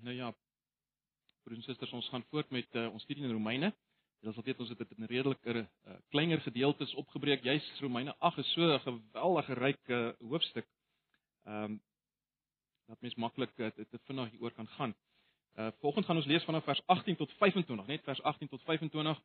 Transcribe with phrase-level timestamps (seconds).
[0.00, 0.30] Nou ja,
[1.44, 3.68] broers en susters, ons gaan voort met uh, ons studie in Romeine.
[4.20, 7.44] Julle sal weet ons het dit in redeliker uh, kleiner gedeeltes opgebreek.
[7.44, 10.68] Jy's Romeine 8 is so 'n geweldige ryk uh, hoofstuk.
[11.44, 11.80] Ehm um,
[12.90, 14.94] dat mens maklik uh, te vinnig hieroor kan gaan.
[15.54, 19.22] Uh volgende gaan ons lees vanaf vers 18 tot 25, net vers 18 tot 25.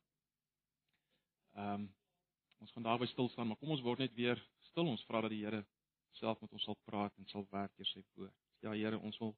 [1.53, 1.95] Ehm um,
[2.59, 4.87] ons gaan daarby stil staan, maar kom ons word net weer stil.
[4.87, 5.65] Ons vra dat die Here
[6.11, 8.35] self met ons sal praat en sal werk deur sy woord.
[8.59, 9.35] Ja Here, ons wil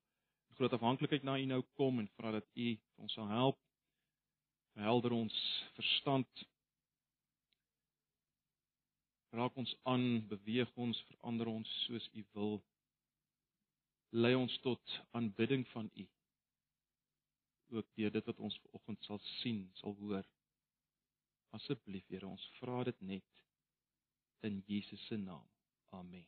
[0.57, 2.67] groot afhanklikheid na U nou kom en vra dat U
[2.97, 3.59] ons sal help.
[4.73, 5.35] Helder ons
[5.75, 6.45] verstand.
[9.37, 12.57] Raak ons aan, beweeg ons, verander ons soos U wil.
[14.17, 16.07] Lei ons tot aanbidding van U.
[17.77, 20.25] Ook deur dit wat ons vanoggend sal sien, sal hoor.
[21.53, 23.45] Asseblief Here, ons vra dit net
[24.47, 25.45] in Jesus se naam.
[25.93, 26.25] Amen.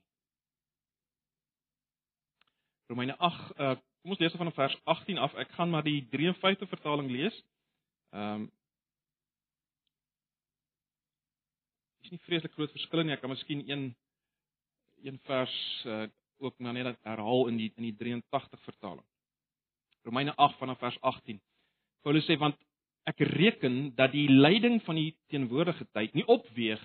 [2.89, 5.35] Romeine 8 uh kom ons lees van vers 18 af.
[5.35, 7.43] Ek gaan maar die 53 vertaling lees.
[8.15, 8.47] Ehm um,
[11.99, 13.13] Is nie vreeslik groot verskille nie.
[13.13, 13.91] Ek kan miskien een
[15.03, 16.07] een vers uh
[16.39, 19.05] ook maar net herhaal in die in die 83 vertaling.
[20.07, 21.41] Romeine 8 vanaf vers 18.
[22.01, 22.55] Paulus sê want
[23.03, 26.81] ek reken dat die lyding van die teenwoordige tyd nie opweeg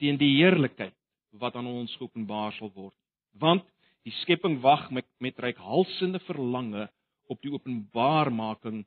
[0.00, 0.96] teen die heerlikheid
[1.42, 2.94] wat aan ons geopenbaar sal word.
[3.36, 3.66] Want
[4.08, 6.86] Die skepping wag met met reikhalsende verlange
[7.28, 8.86] op die openbaarmaking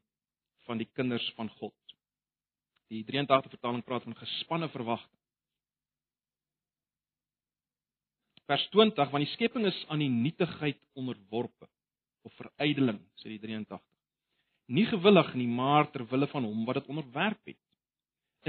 [0.66, 1.76] van die kinders van God.
[2.90, 5.20] Die 83 vertaling praat van gespanne verwagting.
[8.50, 11.70] Vers 20, want die skepping is aan die nietigheid onderworpe
[12.26, 13.80] of verydeling, sê die 83.
[14.74, 17.62] Nie gewillig nie, maar ter wille van hom wat dit onderwerp het.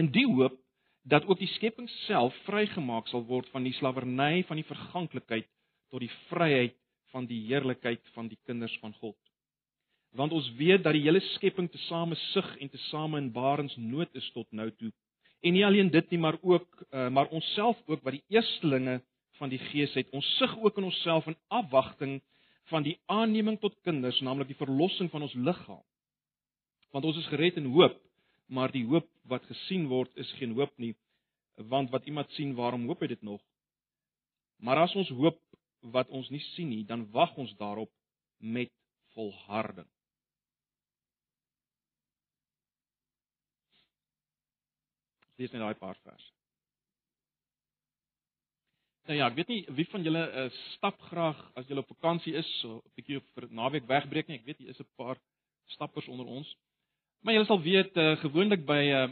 [0.01, 0.57] In die hoop
[1.05, 5.51] dat ook die skepping self vrygemaak sal word van die slawerny van die verganklikheid
[5.93, 6.77] tot die vryheid
[7.13, 9.19] van die heerlikheid van die kinders van God.
[10.17, 14.49] Want ons weet dat die hele skepping tesame sug en tesame in barensnood is tot
[14.53, 14.91] nou toe.
[15.43, 19.01] En nie alleen dit nie, maar ook uh, maar onsself ook wat die eerstelinge
[19.41, 20.11] van die gees het.
[20.15, 22.21] Ons sug ook in onsself in afwagting
[22.71, 25.83] van die aanneming tot kinders, naamlik die verlossing van ons liggaam.
[26.93, 27.97] Want ons is gered in hoop,
[28.53, 30.93] maar die hoop wat gesien word is geen hoop nie,
[31.73, 33.41] want wat iemand sien, waarom hoop hy dit nog?
[34.63, 35.41] Maar as ons hoop
[35.83, 37.91] wat ons nie sien nie, dan wag ons daarop
[38.39, 38.71] met
[39.15, 39.89] volharding.
[45.37, 46.29] Dis net daai paar vers.
[49.11, 50.45] Nou ja, ek weet nie wie van julle uh,
[50.77, 54.39] stap graag as julle op vakansie is, so 'n bietjie vir naweek wegbreek nie.
[54.39, 55.19] Ek weet hier is 'n paar
[55.75, 56.47] stappers onder ons.
[57.23, 59.09] Maar julle sal weet uh, gewoonlik by uh,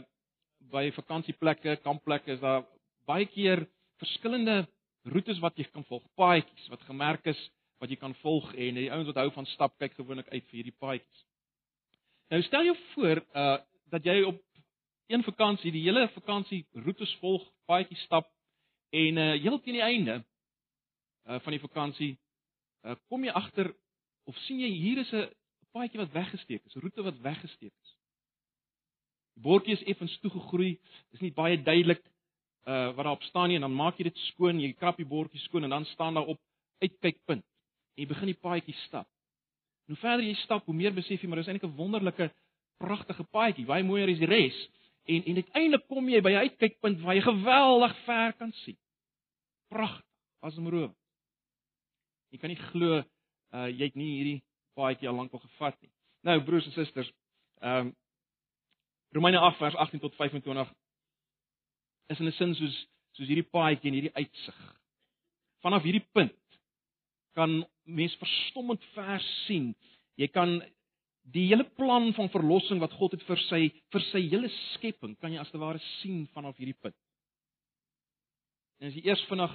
[0.71, 2.63] by vakansieplekke, kampplekke is daar
[3.09, 3.65] baie keer
[3.99, 4.67] verskillende
[5.03, 7.39] roetes wat jy kan volg, paadjies wat gemerk is
[7.81, 10.57] wat jy kan volg en die ouens wat hou van stap kyk gewoonlik uit vir
[10.59, 11.25] hierdie paadjies.
[12.29, 13.57] Nou stel jou voor uh
[13.91, 14.37] dat jy op
[15.11, 18.29] een vakansie die hele vakansie roetes volg, paadjies stap
[18.95, 20.21] en uh heel teen die einde
[21.27, 22.13] uh van die vakansie
[22.85, 23.73] uh kom jy agter
[24.29, 25.27] of sien jy hier is 'n
[25.73, 27.91] paadjie wat weggesteek is, 'n roete wat weggesteek is.
[29.35, 30.79] Die bordjie is effens toegegroei,
[31.11, 32.03] is nie baie duidelik
[32.65, 35.39] uh wat daarop staan nie en dan maak jy dit skoon, jy krap die bordjie
[35.47, 36.39] skoon en dan staan daar op
[36.81, 37.43] uitkykpunt.
[37.95, 39.07] En jy begin die paadjie stap.
[39.87, 42.31] En hoe verder jy stap, hoe meer besef jy maar dis eintlik 'n wonderlike
[42.77, 43.65] pragtige paadjie.
[43.65, 44.57] Baie mooier is die res.
[45.05, 48.77] En en uiteindelik kom jy by 'n uitkykpunt waar jy geweldig ver kan sien.
[49.69, 50.05] Pragtig,
[50.41, 50.95] asemroop.
[52.31, 53.03] Jy kan nie glo
[53.53, 54.43] uh jy het nie hierdie
[54.75, 55.91] paadjie al lank al gevat nie.
[56.23, 57.11] Nou broers en susters,
[57.61, 57.95] ehm um,
[59.11, 60.71] Romeine 8 vers 18 tot 25
[62.11, 62.77] is in 'n sin soos
[63.15, 64.59] soos hierdie paadjie en hierdie uitsig.
[65.63, 66.37] Vanaf hierdie punt
[67.35, 69.75] kan mens verstommend ver sien.
[70.15, 70.61] Jy kan
[71.31, 73.61] die hele plan van verlossing wat God het vir sy
[73.93, 76.97] vir sy hele skepping kan jy as te ware sien vanaf hierdie punt.
[78.79, 79.53] En as jy eers vinnig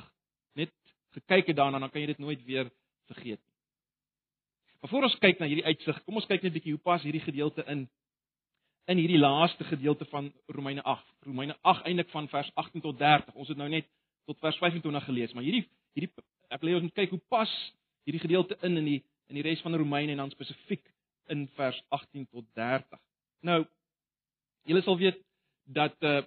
[0.55, 0.73] net
[1.17, 2.71] gekyk het daarna, dan kan jy dit nooit weer
[3.11, 3.55] vergeet nie.
[4.81, 7.03] Maar voor ons kyk na hierdie uitsig, kom ons kyk net 'n bietjie hoe pas
[7.03, 7.89] hierdie gedeelte in
[8.87, 11.05] in hierdie laaste gedeelte van Romeine 8.
[11.27, 13.35] Romeine 8 eintlik van vers 18 tot 30.
[13.35, 13.89] Ons het nou net
[14.27, 15.67] tot vers 25 gelees, maar hierdie
[15.97, 16.13] hierdie
[16.55, 17.53] ek wil hê ons moet kyk hoe pas
[18.07, 20.85] hierdie gedeelte in in die in die res van Romeine en dan spesifiek
[21.35, 23.01] in vers 18 tot 30.
[23.43, 23.65] Nou
[24.71, 25.19] julle sal weet
[25.65, 26.23] dat uh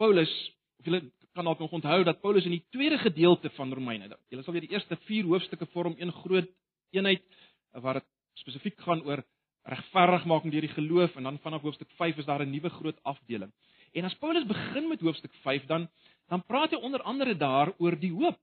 [0.00, 0.32] Paulus
[0.80, 1.00] of julle
[1.36, 4.68] kan dalk nog onthou dat Paulus in die tweede gedeelte van Romeine, julle sal weet
[4.68, 6.48] die eerste 4 hoofstukke vorm een groot
[6.96, 7.24] eenheid
[7.72, 8.08] waar dit
[8.40, 9.24] spesifiek gaan oor
[9.66, 13.52] regverdigmaking deur die geloof en dan vanaf hoofstuk 5 is daar 'n nuwe groot afdeling.
[13.92, 15.88] En as Paulus begin met hoofstuk 5 dan
[16.28, 18.38] dan praat hy onder andere daar oor die hoop.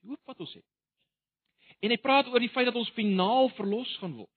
[0.00, 0.64] Die hoop wat ons het.
[1.80, 4.34] En hy praat oor die feit dat ons finaal verlos gaan word.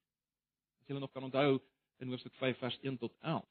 [0.80, 1.60] As julle nog kan onthou
[1.98, 3.46] in hoofstuk 5 vers 1 tot 11.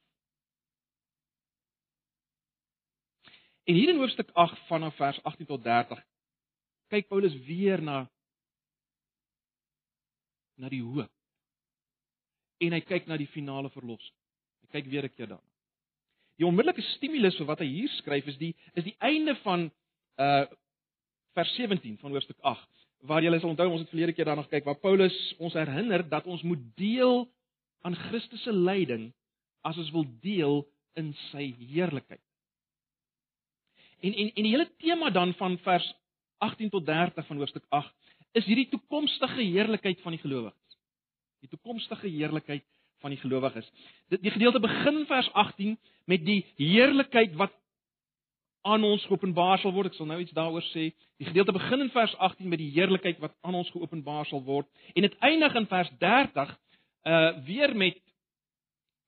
[3.64, 6.04] En hier in hoofstuk 8 vanaf vers 18 tot 30
[6.90, 8.10] kyk Paulus weer na
[10.56, 11.19] na die hoop.
[12.60, 14.16] En hy kyk na die finale verlossing.
[14.62, 15.50] Hy kyk weer 'n keer daarna.
[16.38, 19.70] Die onmiddellike stimulus vir wat hy hier skryf is die is die einde van
[20.18, 20.46] uh
[21.34, 22.66] vers 17 van hoofstuk 8
[23.06, 26.26] waar jy sal onthou ons het verlede keer daarna gekyk waar Paulus ons herinner dat
[26.26, 27.28] ons moet deel
[27.86, 29.12] aan Christus se lyding
[29.64, 30.66] as ons wil deel
[30.98, 32.22] in sy heerlikheid.
[34.00, 35.86] En en en die hele tema dan van vers
[36.40, 37.94] 18 tot 30 van hoofstuk 8
[38.32, 40.59] is hierdie toekomstige heerlikheid van die gelowiges.
[41.40, 42.64] Die toekomstige heerlikheid
[43.00, 43.66] van die gelowiges.
[44.12, 45.78] Dit die gedeelte begin vers 18
[46.10, 47.54] met die heerlikheid wat
[48.68, 49.88] aan ons geopenbaar sal word.
[49.88, 50.90] Ek sal nou iets daaroor sê.
[51.20, 54.68] Die gedeelte begin in vers 18 met die heerlikheid wat aan ons geopenbaar sal word
[54.94, 56.56] en dit eindig in vers 30
[57.08, 57.96] uh weer met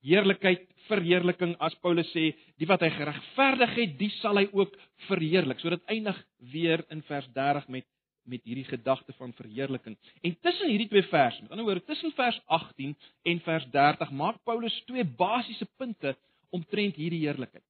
[0.02, 4.74] heerlikheid, verheerliking as Paulus sê, die wat hy geregverdig het, die sal hy ook
[5.06, 5.60] verheerlik.
[5.62, 6.18] So dit eindig
[6.52, 7.86] weer in vers 30 met
[8.24, 9.96] met hierdie gedagte van verheerliking.
[10.20, 14.42] En tussen hierdie twee verse, met ander woorde tussen vers 18 en vers 30 maak
[14.44, 16.16] Paulus twee basiese punte
[16.50, 17.64] omtrent hierdie heerlikheid.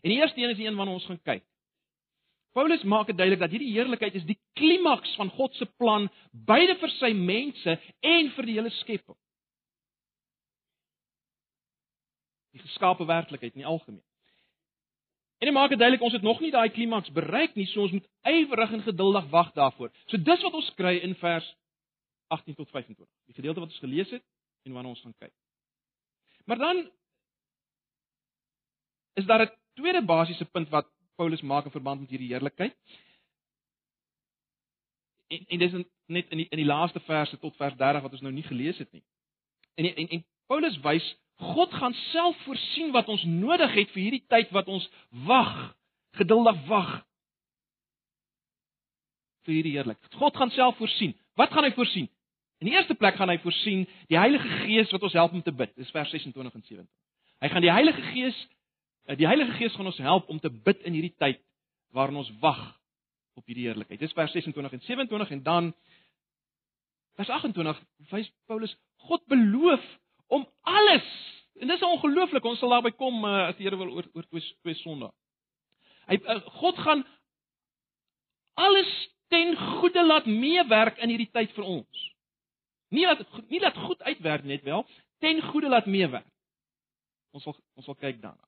[0.00, 1.44] En die eerste een is die een waarna ons gaan kyk.
[2.52, 6.78] Paulus maak dit duidelik dat hierdie heerlikheid is die klimaks van God se plan beide
[6.80, 9.18] vir sy mense en vir die hele skepping.
[12.56, 14.07] Die geskaapte werklikheid in die algemeen.
[15.38, 17.94] En hy maak dit duidelik ons het nog nie daai klimaks bereik nie, so ons
[17.94, 19.92] moet ywerig en geduldig wag daarvoor.
[20.10, 21.46] So dis wat ons kry in vers
[22.34, 23.06] 18 tot 25.
[23.30, 24.24] Die gedeelte wat ons gelees het
[24.66, 25.34] en waarna ons gaan kyk.
[26.48, 26.90] Maar dan
[29.14, 30.86] is daar 'n tweede basiese punt wat
[31.16, 32.76] Paulus maak in verband met hierdie heerlikheid.
[35.28, 35.72] En en dis
[36.06, 38.78] net in die in die laaste verse tot vers 30 wat ons nou nie gelees
[38.78, 39.04] het nie.
[39.74, 44.24] En en, en Paulus wys God gaan self voorsien wat ons nodig het vir hierdie
[44.26, 44.88] tyd wat ons
[45.28, 45.54] wag,
[46.18, 46.94] geduldig wag
[49.46, 50.14] vir hierdie heerlikheid.
[50.18, 51.14] God gaan self voorsien.
[51.38, 52.08] Wat gaan hy voorsien?
[52.58, 55.54] In die eerste plek gaan hy voorsien die Heilige Gees wat ons help om te
[55.54, 55.70] bid.
[55.78, 56.88] Dis vers 26 en 27.
[57.38, 58.38] Hy gaan die Heilige Gees
[59.06, 61.38] eh, die Heilige Gees gaan ons help om te bid in hierdie tyd
[61.94, 62.60] waarin ons wag
[63.38, 64.02] op hierdie heerlikheid.
[64.02, 65.70] Dis vers 26 en 27 en dan
[67.18, 67.78] vers 28
[68.10, 68.74] wys Paulus
[69.06, 69.86] God beloof
[70.28, 71.06] om alles.
[71.58, 74.76] En dis ongelooflik, ons sal daarby kom uh, as die Here wil oor oor twee,
[74.78, 75.10] Sondae.
[76.08, 77.04] Hy uh, God gaan
[78.58, 78.92] alles
[79.32, 82.04] ten goeie laat meewerk in hierdie tyd vir ons.
[82.94, 84.86] Nie dat nie dat goed uitwerk net wel,
[85.20, 86.28] ten goeie laat meewerk.
[87.34, 88.44] Ons sal ons sal kyk daarna.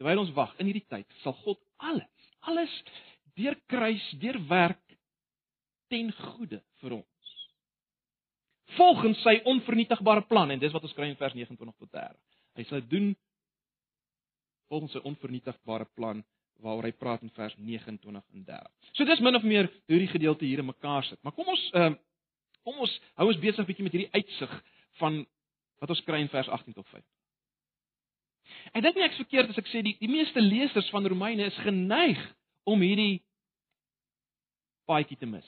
[0.00, 2.72] Terwyl ons wag in hierdie tyd, sal God alles, alles
[3.36, 4.82] deur kruis, deur werk
[5.92, 7.15] ten goeie vir ons
[8.76, 12.16] volgens sy onvernietigbare plan en dis wat ons kry in vers 29 tot 30.
[12.56, 13.12] Hy sal doen
[14.70, 16.22] volgens sy onvernietigbare plan
[16.64, 18.92] waaroor hy praat in vers 29 en 30.
[18.96, 21.20] So dis min of meer hoe hierdie gedeelte hier in mekaar sit.
[21.22, 22.02] Maar kom ons ehm uh,
[22.66, 24.54] kom ons hou ons besig bietjie met hierdie uitsig
[24.98, 25.20] van
[25.78, 27.04] wat ons kry in vers 18 tot 5.
[28.74, 31.60] Ek dink nie ek's verkeerd as ek sê die die meeste lesers van Romeine is
[31.62, 32.18] geneig
[32.66, 33.20] om hierdie
[34.90, 35.46] paadjie te mis.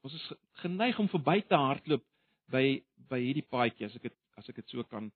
[0.00, 2.04] Ons is geneig om verby te hardloop
[2.50, 2.64] by
[3.10, 5.10] by hierdie paadjie as ek dit as ek dit so kan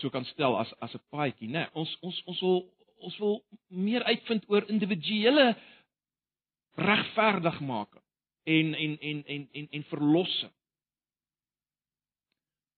[0.00, 1.64] so kan stel as as 'n paadjie, né?
[1.64, 2.58] Nee, ons ons ons wil
[3.00, 5.56] ons wil meer uitvind oor individuele
[6.76, 8.02] regverdigmaking
[8.44, 10.52] en en en en en en verlossing.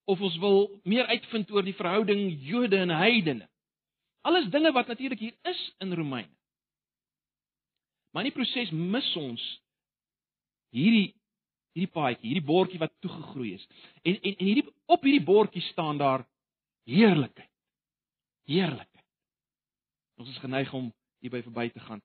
[0.04, 3.48] Of ons wil meer uitvind oor die verhouding Jode en heidene.
[4.22, 6.34] Alles dinge wat natuurlik hier is in Romeine.
[8.10, 9.61] Maar in die proses mis ons
[10.72, 11.12] hierdie
[11.72, 13.64] hierdie paadjie, hierdie bordjie wat toegegroei is.
[14.04, 16.26] En en en hierdie op hierdie bordjie staan daar
[16.88, 17.48] heerlikheid.
[18.48, 19.06] Heerlikheid.
[20.20, 20.90] Ons is geneig om
[21.22, 22.02] hierby verby te gaan.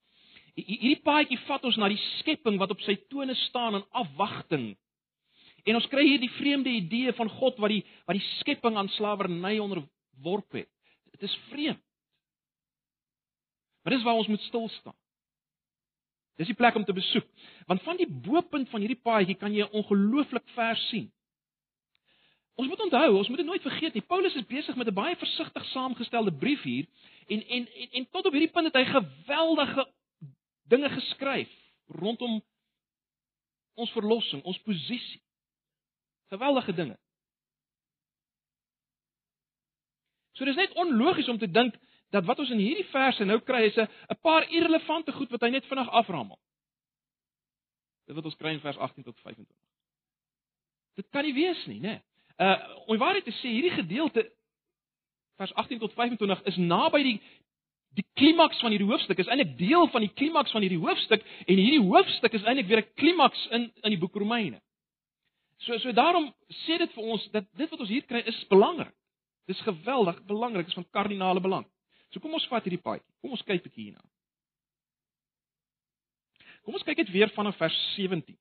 [0.57, 4.69] Hierdie paadjie vat ons na die skepping wat op sy tone staan in afwagting.
[5.67, 8.89] En ons kry hier die vreemde idee van God wat die wat die skepping aan
[8.95, 10.71] slawerny onderworp het.
[11.11, 11.83] Dit is vreemd.
[13.83, 14.95] Maar dis waar ons moet stil staan.
[16.37, 17.25] Dis die plek om te besoek.
[17.65, 21.11] Want van die bo-punt van hierdie paadjie kan jy 'n ongelooflik ver sien.
[22.57, 24.01] Ons moet onthou, ons moet dit nooit vergeet nie.
[24.01, 26.85] Paulus is besig met 'n baie versigtig saamgestelde brief hier
[27.27, 29.87] en en en, en tot op hierdie punt het hy geweldige
[30.67, 31.49] dinge geskryf
[31.87, 32.41] rondom
[33.73, 35.21] ons verlossing, ons posisie.
[36.27, 36.97] Geweldige dinge.
[40.37, 41.77] So dis net onlogies om te dink
[42.09, 45.49] dat wat ons in hierdie verse nou kry is 'n paar irrelevante goed wat hy
[45.49, 46.39] net vinnig aframmel.
[48.05, 49.55] Dit wat ons kry in vers 18 tot 25.
[50.95, 51.87] Dit kan nie wees nie, né?
[51.87, 52.01] Nee.
[52.37, 54.31] Uh om waarheid te sê, hierdie gedeelte
[55.37, 57.21] vers 18 tot 25 is naby die
[57.97, 59.17] die klimaks van hierdie hoofstuk.
[59.17, 62.81] Is eintlik deel van die klimaks van hierdie hoofstuk en hierdie hoofstuk is eintlik weer
[62.83, 64.61] 'n klimaks in in die boek Romeine.
[65.57, 66.33] So so daarom
[66.65, 68.93] sê dit vir ons dat dit wat ons hier kry is belangrik.
[69.47, 71.65] Dis geweldig belangrik, is van kardinale belang.
[72.11, 73.07] So kom ons vat hierdie paadjie.
[73.21, 74.03] Kom ons kyk 'n bietjie hierna.
[76.63, 78.37] Kom ons kyk net weer vanaf vers 17.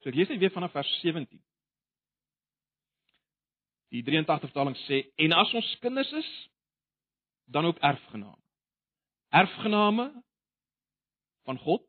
[0.00, 1.40] So ek lees net weer vanaf vers 17.
[3.90, 6.30] Die 83 vertaling sê en as ons kinders is,
[7.50, 8.38] dan ook erfgename.
[9.30, 10.22] Erfgename
[11.48, 11.82] van God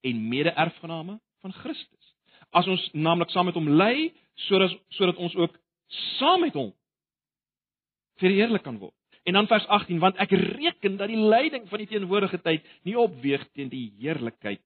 [0.00, 2.14] en mede-erfgename van Christus.
[2.50, 4.12] As ons naamlik saam met hom ly,
[4.46, 6.72] sodat sodat ons ook saam met hom
[8.20, 8.94] verheerlik kan word.
[9.26, 12.96] En dan vers 18, want ek reken dat die lyding van die teenwoordige tyd nie
[12.98, 14.62] opweeg teen die heerlikheid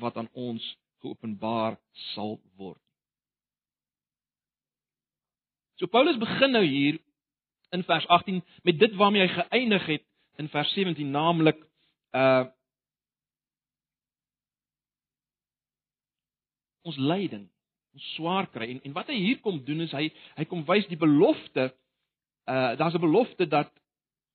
[0.00, 0.64] wat aan ons
[1.02, 1.76] geopenbaar
[2.14, 2.80] sal word.
[5.82, 7.00] So Paulus begin nou hier
[7.74, 10.04] in vers 18 met dit waarmee hy geëindig het
[10.38, 11.58] in vers 17 naamlik
[12.14, 12.46] uh
[16.84, 17.46] ons lyding,
[18.14, 21.00] swaar kry en en wat hy hier kom doen is hy hy kom wys die
[21.00, 21.70] belofte
[22.50, 23.70] uh daar's 'n belofte dat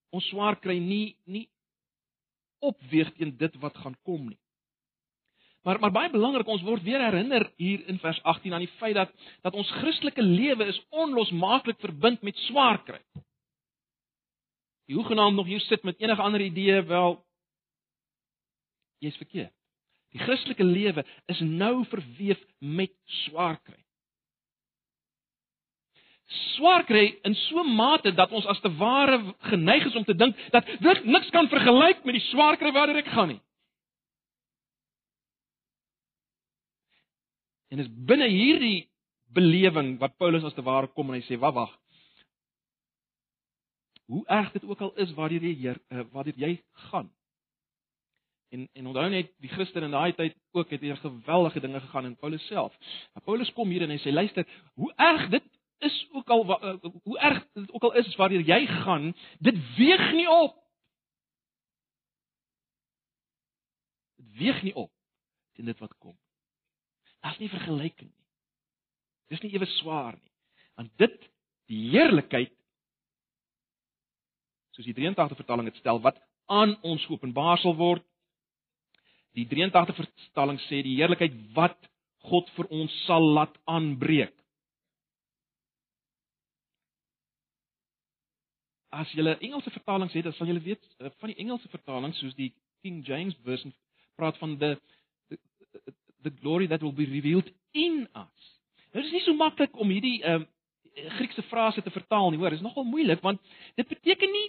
[0.09, 1.47] ons swaar kry nie nie
[2.59, 4.39] opweeg teen dit wat gaan kom nie.
[5.63, 8.95] Maar maar baie belangrik, ons word weer herinner hier in vers 18 aan die feit
[8.95, 9.11] dat
[9.41, 13.01] dat ons Christelike lewe is onlosmaaklik verbind met swaar kry.
[14.89, 17.19] Jy hoegenaamd nog hier sit met enige ander idee, wel
[18.99, 19.53] jy's verkeerd.
[20.13, 22.93] Die Christelike lewe is nou verweef met
[23.25, 23.77] swaar kry.
[26.55, 30.15] Swaar kry in so 'n mate dat ons as te ware geneig is om te
[30.15, 33.41] dink dat dit niks kan vergelyk met die swaar kry waartoe ek gaan nie.
[37.69, 38.89] En dis binne hierdie
[39.33, 41.77] belewing wat Paulus as te ware kom en hy sê, "Wag, wag.
[44.05, 47.18] Hoe erg dit ook al is waar jy hier uh, waar jy gaan."
[48.49, 52.05] En en onthou net die Christen in daai tyd ook het hier geweldige dinge gegaan
[52.05, 52.75] in Paulus self.
[53.13, 55.43] Maar Paulus kom hier en hy sê, "Luister, hoe erg dit
[55.79, 60.11] is ook al uh, hoe erg dit ook al is waar jy gaan, dit weeg
[60.13, 60.55] nie op.
[64.15, 64.91] Dit weeg nie op
[65.53, 66.17] teen dit wat kom."
[67.19, 68.27] Daar's nie vergelyking nie.
[69.27, 70.31] Dis nie ewe swaar nie.
[70.75, 71.29] Want dit
[71.69, 72.53] die heerlikheid
[74.71, 76.17] soos die 83 vertaling dit stel wat
[76.49, 78.05] aan ons geopenbaar sal word.
[79.37, 81.77] Die 83 vertaling sê die heerlikheid wat
[82.29, 84.33] God vir ons sal laat aanbreek.
[88.89, 92.33] As 'n Engelse vertaling het, dan sal jy weet eh, van die Engelse vertaling soos
[92.35, 93.73] die King James version
[94.15, 94.77] praat van the
[96.23, 98.45] the glory that will be revealed in us.
[98.91, 100.55] Nou dis nie so maklik om hierdie ehm uh,
[101.15, 103.39] Griekse frase te vertaal nie, hoor, dit is nogal moeilik want
[103.77, 104.47] dit beteken nie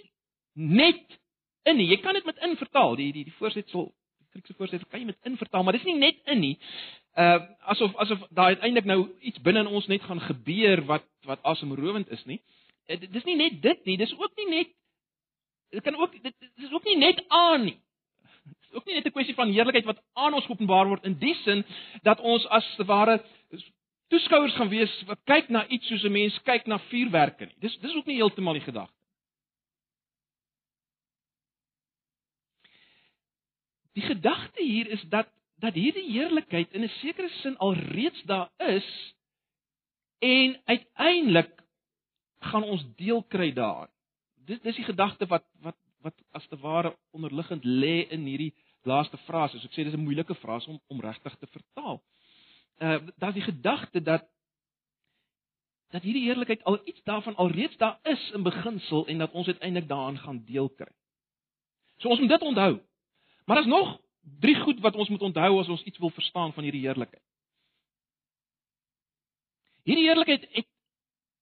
[0.53, 1.19] net
[1.63, 1.87] in nie.
[1.93, 2.95] Jy kan dit met in vertaal.
[2.99, 3.91] Die die die voorsetsel,
[4.31, 6.57] Griekse voorsetsel kan jy met in vertaal, maar dis nie net in nie.
[7.19, 7.39] Uh
[7.73, 12.09] asof asof daar uiteindelik nou iets binne in ons net gaan gebeur wat wat asemrowend
[12.09, 12.41] is nie.
[12.87, 14.75] Uh, dis nie net dit nie, dis ook nie net
[15.71, 17.79] dit kan ook dit, dit is ook nie net aan nie
[18.71, 21.65] ook nie net 'n kwessie van heerlikheid wat aan ons openbaar word in die sin
[22.01, 23.23] dat ons as te ware
[24.07, 27.55] toeskouers gaan wees wat kyk na iets soos 'n mens kyk na vuurwerke nie.
[27.59, 29.00] Dis dis ook nie heeltemal die gedagte.
[33.93, 35.27] Die gedagte hier is dat
[35.61, 39.15] dat hierdie heerlikheid in 'n sekere sin al reeds daar is
[40.19, 41.63] en uiteindelik
[42.39, 43.93] gaan ons deel kry daarin.
[44.35, 49.17] Dis dis die gedagte wat wat wat as te ware onderliggend lê in hierdie laaste
[49.17, 49.59] frase.
[49.59, 52.01] So ek sê dis 'n moeilike frase om om regtig te vertaal.
[52.81, 54.25] Uh daar's die gedagte dat
[55.91, 59.87] dat hierdie heerlikheid al iets daarvan alreeds daar is in beginsel en dat ons uiteindelik
[59.87, 60.91] daaraan gaan deel kry.
[61.97, 62.81] So ons moet dit onthou.
[63.51, 63.99] Maar daar's nog
[64.39, 67.23] drie goed wat ons moet onthou as ons iets wil verstaan van hierdie heerlikheid.
[69.83, 70.67] Hierdie heerlikheid het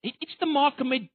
[0.02, 1.06] het iets te maak met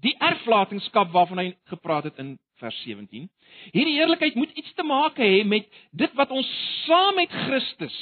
[0.00, 3.30] die erflatingskap waarvan hy gepraat het in vers 17.
[3.72, 6.50] Hierdie heerlikheid moet iets te maak hê met dit wat ons
[6.84, 7.96] saam met Christus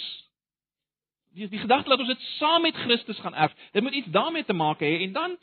[1.38, 3.55] die die gedagte dat ons dit saam met Christus gaan erf.
[3.71, 5.37] Dit moet iets daarmee te maak hê en dan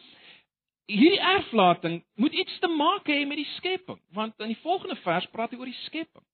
[0.92, 5.30] hierdie erflating moet iets te maak hê met die skepping, want in die volgende vers
[5.32, 6.26] praat hy oor die skepping.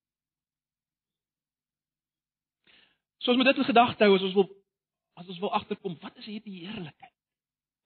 [3.27, 4.47] Soos met dit in gedagte hou as ons wil
[5.19, 7.15] as ons wil agterkom, wat is hierdie heerlikheid?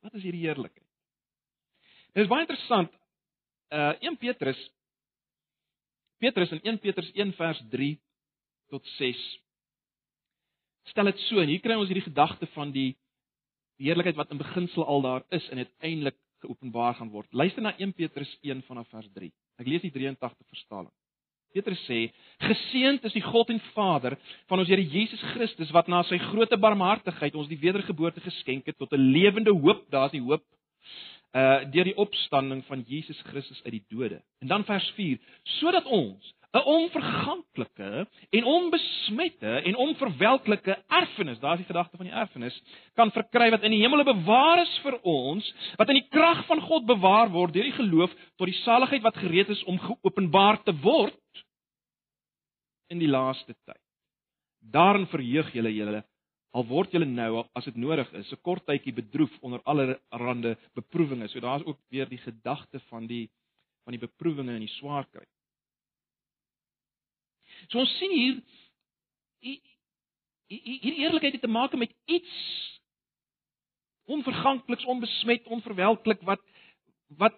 [0.06, 0.86] Wat is hierdie heerlikheid?
[2.14, 2.94] Dit is baie interessant.
[3.74, 4.60] Uh 1 Petrus
[6.22, 7.90] Petrus in 1 Petrus 1 vers 3
[8.70, 9.24] tot 6
[10.92, 12.92] stel dit so en hier kry ons hierdie gedagte van die
[13.82, 17.34] die heerlikheid wat in beginsel al daar is en uiteindelik geopenbaar gaan word.
[17.34, 19.32] Luister na 1 Petrus 1 vanaf vers 3.
[19.58, 20.94] Ek lees die 83 vertaling.
[21.54, 24.18] Petrus sê: Geseënd is die God en Vader
[24.50, 28.78] van ons Here Jesus Christus wat na sy groote barmhartigheid ons die wedergeboorte geskenk het
[28.78, 30.44] tot 'n lewende hoop, daar's die hoop
[31.32, 34.22] uh deur die opstanding van Jesus Christus uit die dode.
[34.40, 35.18] En dan vers 4:
[35.60, 42.58] sodat ons 'n onverganklike en onbesmette en onverwelklike erfenis, daar's die gedagte van die erfenis,
[42.96, 45.48] kan verkry wat in die hemele bewaar is vir ons,
[45.80, 49.22] wat in die krag van God bewaar word deur die geloof tot die saligheid wat
[49.24, 51.44] gereed is om geopenbaar te word
[52.92, 53.84] in die laaste tyd.
[54.60, 56.04] Daarin verheug julle julle
[56.52, 61.28] al word julle nou as dit nodig is 'n kort tydjie bedroef onder allerlei beproewinge.
[61.30, 63.30] So daar's ook weer die gedagte van die
[63.84, 65.26] van die beproewinge en die swaar kry.
[67.70, 68.42] So ons sien hier
[70.52, 72.34] hier eerlikheid het te maak met iets
[74.12, 76.42] onvergankliks, onbesmet, onverwelklik wat
[77.08, 77.36] wat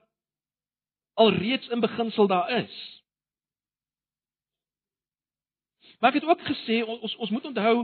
[1.13, 2.73] alreeds in beginsel daar is.
[5.99, 7.75] Maar ek het ook gesê ons ons moet onthou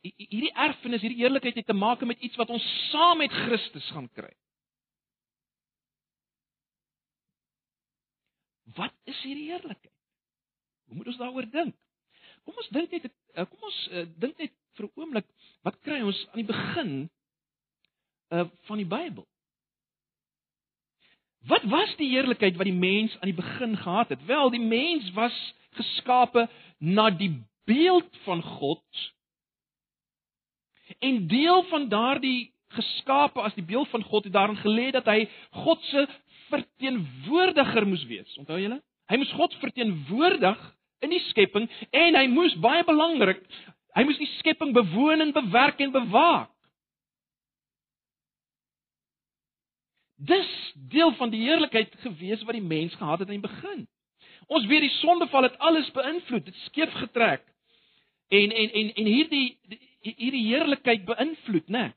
[0.00, 4.08] hierdie erfenis, hierdie eerlikheid het te maak met iets wat ons saam met Christus gaan
[4.12, 4.30] kry.
[8.76, 9.97] Wat is hierdie eerlikheid?
[10.88, 11.76] Hoe moet ons daaroor dink?
[12.44, 15.26] Kom ons dink net eh, kom ons uh, dink net vir 'n oomblik
[15.66, 16.92] wat kry ons aan die begin
[18.32, 19.26] uh van die Bybel?
[21.48, 24.24] Wat was die heerlikheid wat die mens aan die begin gehad het?
[24.26, 25.36] Wel, die mens was
[25.78, 27.32] geskape na die
[27.64, 29.12] beeld van God.
[30.98, 35.28] En deel van daardie geskape as die beeld van God het daarin gelê dat hy
[35.64, 36.06] God se
[36.48, 38.36] verteenwoordiger moes wees.
[38.40, 38.80] Onthou julle?
[39.08, 43.42] Hy moes God verteenwoordig in die skepping en hy moes baie belangrik,
[43.96, 46.50] hy moes die skepping bewoon en bewerk en bewaak.
[50.18, 50.48] Dis
[50.90, 53.86] deel van die heerlikheid gewees wat die mens gehad het aan die begin.
[54.48, 57.44] Ons weet die sondeval het alles beïnvloed, dit skeef getrek.
[58.28, 59.58] En en en en hierdie
[60.00, 61.92] hierdie heerlikheid beïnvloed, né?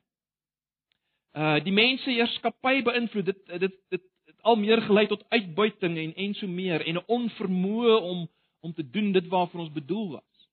[1.32, 6.14] Uh die mense heerskappy beïnvloed dit dit dit het al meer gelei tot uitbuiting en
[6.14, 8.28] en so meer en 'n onvermoë om
[8.62, 10.48] om te doen dit waarvoor ons bedoel was.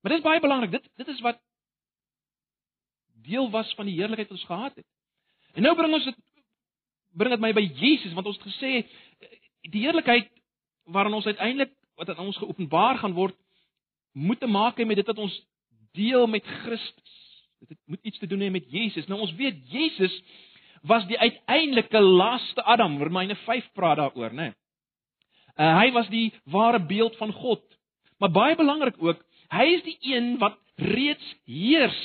[0.00, 0.70] Maar dit is baie belangrik.
[0.70, 1.40] Dit dit is wat
[3.22, 4.86] deel was van die heerlikheid wat ons gehad het.
[5.52, 6.18] En nou bring ons dit
[7.12, 8.72] bring dit my by Jesus want ons het gesê
[9.70, 10.30] die heerlikheid
[10.90, 13.36] waarin ons uiteindelik wat aan ons geopenbaar gaan word
[14.12, 15.34] moet te maak hê met dit wat ons
[15.92, 17.18] deel met Christus.
[17.68, 19.06] Dit moet iets te doen hê met Jesus.
[19.06, 20.14] Nou ons weet Jesus
[20.82, 22.98] was die uiteindelike laaste Adam.
[23.02, 24.50] Romeine 5 praat daaroor, né?
[24.50, 24.61] Nee.
[25.58, 27.64] Uh, hy was die ware beeld van God.
[28.22, 29.20] Maar baie belangrik ook,
[29.52, 32.02] hy is die een wat reeds heers.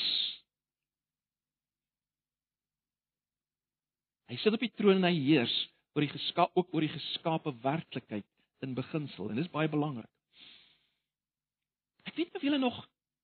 [4.28, 5.56] Hy sit op die troon en hy heers
[5.96, 8.26] oor die geskaap ook oor die geskape werklikheid
[8.66, 10.10] in beginsel en dis baie belangrik.
[12.08, 12.82] Ek weet nie of julle nog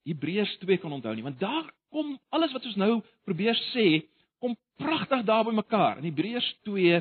[0.07, 2.93] Hebreërs 2 kan onthou nie, want daar kom alles wat ons nou
[3.27, 4.03] probeer sê,
[4.43, 6.99] kom pragtig daar by mekaar in Hebreërs 2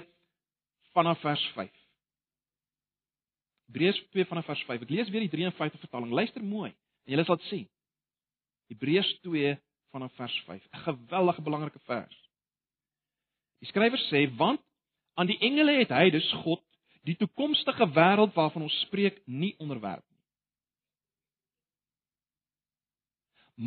[0.94, 1.81] vanaf vers 5.
[3.72, 4.82] Hebreërs 2 vanaf vers 5.
[4.84, 6.10] Ek lees weer die 53 vertaling.
[6.12, 7.68] Luister mooi en julle sal dit sien.
[8.68, 9.54] Hebreërs 2
[9.96, 10.66] vanaf vers 5.
[10.72, 12.18] 'n Geweldige belangrike vers.
[13.64, 14.60] Die skrywer sê want
[15.14, 16.60] aan die engele het hy dus God
[17.08, 20.20] die toekomstige wêreld waarvan ons spreek nie onderwerp nie.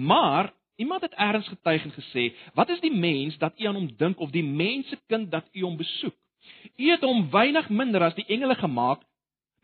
[0.06, 3.96] Maar iemand het eers getuig en gesê, "Wat is die mens dat u aan hom
[3.98, 6.16] dink of die mensekind dat u hom besoek?
[6.78, 9.02] U het hom weinig minder as die engele gemaak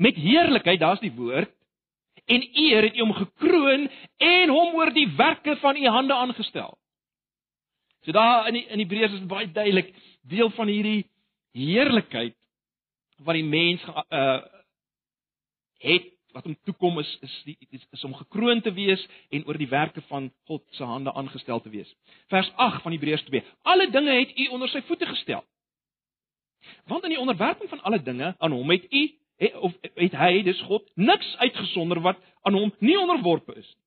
[0.02, 1.52] met heerlikheid, daar's die woord,
[2.26, 6.78] en eer het U hom gekroon en hom oor die werke van U hande aangestel.
[8.06, 11.06] So daar in die, in Hebreërs is baie duidelik deel van hierdie
[11.58, 12.38] heerlikheid
[13.22, 14.42] wat die mens uh
[15.82, 19.02] het wat hom toekom is is die is, is om gekroon te wees
[19.34, 21.90] en oor die werke van God se hande aangestel te wees.
[22.30, 23.44] Vers 8 van Hebreërs 2.
[23.62, 25.44] Alle dinge het U onder sy voete gestel.
[26.86, 29.04] Want in die onderwerping van alle dinge aan hom het U
[29.42, 33.82] het, of het hy dis God niks uitgesonder wat aan hom nie onderworpe is nie.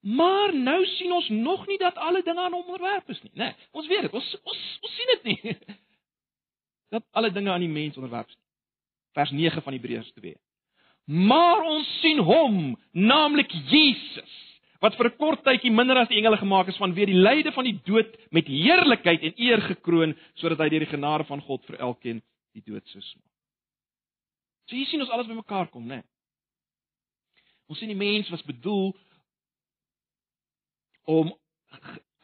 [0.00, 3.50] Maar nou sien ons nog nie dat alle dinge aan hom onderwerp is nie, né?
[3.52, 5.56] Nee, ons weet dit, ons ons ons sien dit nie.
[6.90, 8.38] Dat alle dinge aan die mens onderwerp is.
[9.14, 10.32] Vers 9 van Hebreërs 2.
[11.04, 12.56] Maar ons sien hom,
[12.90, 14.32] naamlik Jesus,
[14.82, 17.64] wat vir 'n kort tydjie minder as die engele gemaak is vanweë die lyde van
[17.64, 21.78] die dood met heerlikheid en eer gekroon sodat hy deur die genade van God vir
[21.78, 22.22] elkeen
[22.56, 23.26] die dood sou smaak.
[24.68, 26.00] So hier sien ons alles bymekaar kom, né?
[26.00, 26.08] Nee.
[27.70, 28.90] Ons sien die mens was bedoel
[31.10, 31.30] om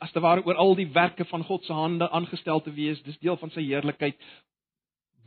[0.03, 3.19] as te ware oor al die werke van God se hande aangestel te wees, dis
[3.23, 4.19] deel van sy heerlikheid.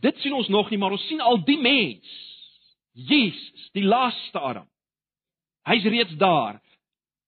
[0.04, 2.12] Dit sien ons nog nie, maar ons sien al die mens.
[2.94, 4.68] Jesus, die laaste Adam.
[5.68, 6.60] Hy's reeds daar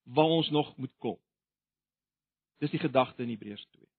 [0.04, 1.18] waar ons nog moet kom.
[2.60, 3.91] Dis die gedagte in Hebreërs 2.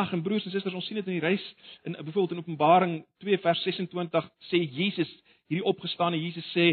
[0.00, 1.44] Ag en broers en susters, ons sien dit in die reis
[1.84, 5.10] in byvoorbeeld in Openbaring 2 vers 26 sê Jesus,
[5.50, 6.72] hierdie opgestane Jesus sê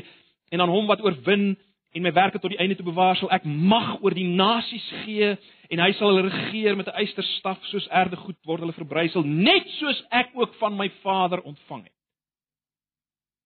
[0.54, 1.56] en aan hom wat oorwin
[1.96, 5.34] en my werke tot die einde te bewaar sal ek mag oor die nasies gee
[5.74, 10.04] en hy sal regeer met 'n eysterstaf soos erde goed word hulle verbrysel net soos
[10.12, 11.98] ek ook van my Vader ontvang het.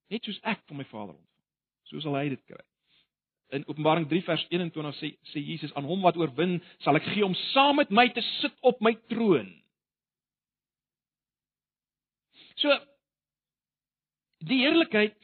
[0.10, 1.30] Net soos ek van my Vader ontvang
[1.90, 2.62] so sal hy dit kry.
[3.52, 7.26] In Openbaring 3 vers 21 sê sê Jesus aan hom wat oorwin sal ek gee
[7.26, 9.61] om saam met my te sit op my troon
[12.62, 12.78] so
[14.48, 15.18] die heerlikheid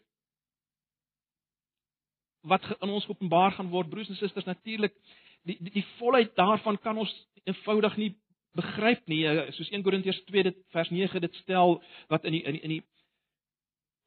[2.48, 4.94] wat in ons openbaar gaan word broers en susters natuurlik
[5.48, 8.12] die die, die volheid daarvan kan ons eenvoudig nie
[8.58, 9.24] begryp nie.
[9.28, 11.78] Eh, soos 1 Korintiërs 2 dit vers 9 dit stel
[12.12, 12.84] wat in die in die in die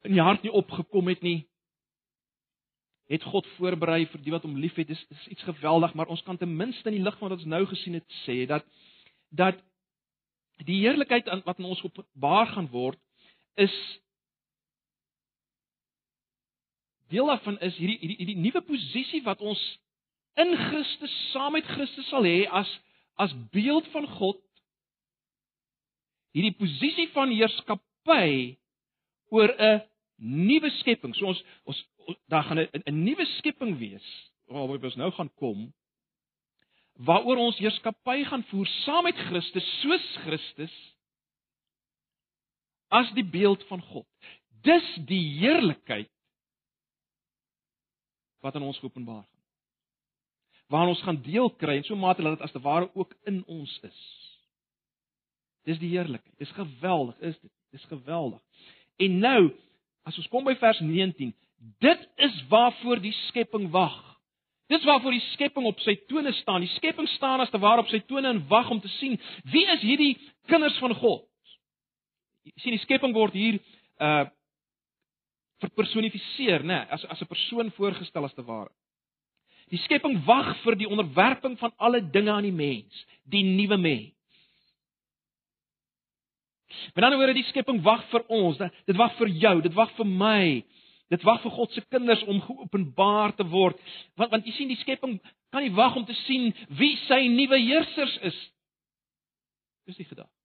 [0.09, 1.39] in die hart nie opgekom het nie
[3.11, 6.37] het God voorberei vir die wat hom liefhet dis is iets geweldig maar ons kan
[6.37, 8.65] ten minste in die lig van wat ons nou gesien het sê dat
[9.29, 9.59] dat
[10.65, 12.99] die heerlikheid wat in ons openbaar gaan word
[13.55, 13.75] is
[17.11, 19.61] deel daarvan is hierdie hierdie hierdie nuwe posisie wat ons
[20.39, 22.69] in Christus saam met Christus sal hê as
[23.19, 24.39] as beeld van God.
[26.31, 28.57] Hierdie posisie van heerskappy
[29.29, 29.81] oor 'n
[30.17, 31.15] nuwe skepping.
[31.15, 31.83] So ons ons
[32.31, 34.07] daar gaan 'n 'n nuwe skepping wees
[34.47, 35.73] waarop ons nou gaan kom
[36.93, 40.73] waaroor ons heerskappy gaan voer saam met Christus soos Christus
[42.91, 44.07] as die beeld van God.
[44.65, 46.09] Dis die heerlikheid
[48.41, 49.39] wat aan ons geopenbaar gaan.
[50.71, 53.43] Waar ons gaan deel kry en so mate dat dit as te ware ook in
[53.45, 54.01] ons is.
[55.67, 56.37] Dis die heerlikheid.
[56.41, 57.51] Dis geweldig, is dit?
[57.71, 58.41] Dis geweldig.
[58.97, 59.41] En nou,
[60.03, 61.33] as ons kom by vers 19,
[61.83, 63.99] dit is waarvoor die skepping wag.
[64.71, 66.63] Dis waarvoor die skepping op sy tone staan.
[66.63, 69.19] Die skepping staan as te ware op sy tone en wag om te sien
[69.51, 70.15] wie is hierdie
[70.49, 71.27] kinders van God.
[72.61, 73.59] Sien die skepping word hier
[74.01, 74.27] uh
[75.61, 78.71] verpersonifiseer, né, as as 'n persoon voorgestel as te ware.
[79.69, 84.15] Die skepping wag vir die onderwerping van alle dinge aan die mens, die nuwe mens.
[86.95, 90.05] Met ander woorde, die skepping wag vir ons, dit wag vir jou, dit wag vir
[90.05, 90.63] my.
[91.11, 93.79] Dit wag vir God se kinders om geopenbaar te word.
[94.15, 95.17] Want want jy sien die skepping
[95.51, 98.37] kan nie wag om te sien wie sy nuwe heersers is.
[99.85, 100.40] Dis die gedagte.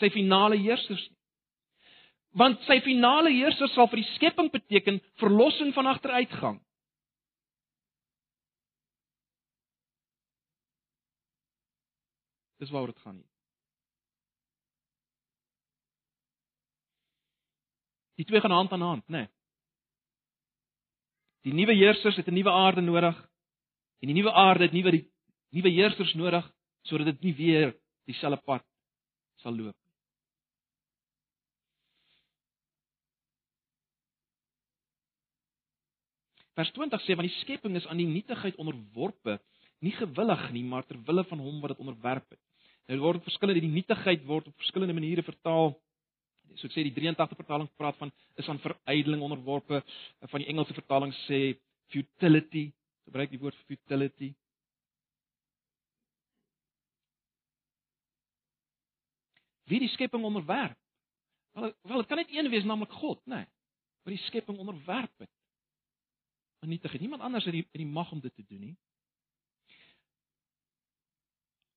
[0.00, 1.04] Sy finale heersers
[2.36, 6.58] want sy finale heerser sal vir die skepping beteken verlossing van agteruitgang.
[12.60, 13.30] Dis waaroor dit gaan nie.
[18.16, 19.24] Die twee gaan hand aan hand, né?
[19.24, 19.32] Nee.
[21.46, 23.16] Die nuwe heersers het 'n nuwe aarde nodig
[24.02, 25.06] en die nuwe aarde het nuwe
[25.50, 28.64] nuwe heersers nodig sodat dit nie weer dieselfde pad
[29.36, 29.85] sal loop.
[36.56, 39.36] Vers 20 sê want die skepping is aan die nietigheid onderworpe,
[39.84, 42.40] nie gewillig nie, maar ter wille van hom wat dit onderwerp het.
[42.88, 45.74] Nou word verskillende die nietigheid word op verskillende maniere vertaal.
[46.56, 49.82] So ek sê die 83 vertaling praat van is aan verydeling onderworpe,
[50.32, 51.58] van die Engelse vertaling sê
[51.92, 52.70] futility,
[53.04, 54.32] gebruik die woord futility.
[59.68, 60.78] Wie die skepping onderwerp?
[61.58, 63.42] Wel, wel dit kan net een wees, naamlik God, né?
[63.42, 63.54] Nee,
[64.06, 65.35] wat die skepping onderwerp het
[66.66, 66.98] vernietig.
[67.00, 68.76] Niemand anders het die, die mag om dit te doen nie.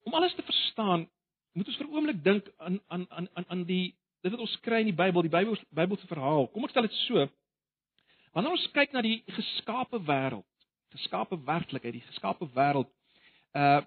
[0.04, 1.10] Om alles te verstaan,
[1.54, 4.60] moet ons vir 'n oomblik dink aan aan aan aan aan die dit wat ons
[4.60, 6.48] kry in die Bybel, die Bybel Bybelse verhaal.
[6.48, 7.28] Kom ek stel dit so.
[8.34, 10.46] Wanneer ons kyk na die geskape wêreld,
[10.90, 12.92] geskape werklikheid, die geskape wêreld,
[13.54, 13.82] uh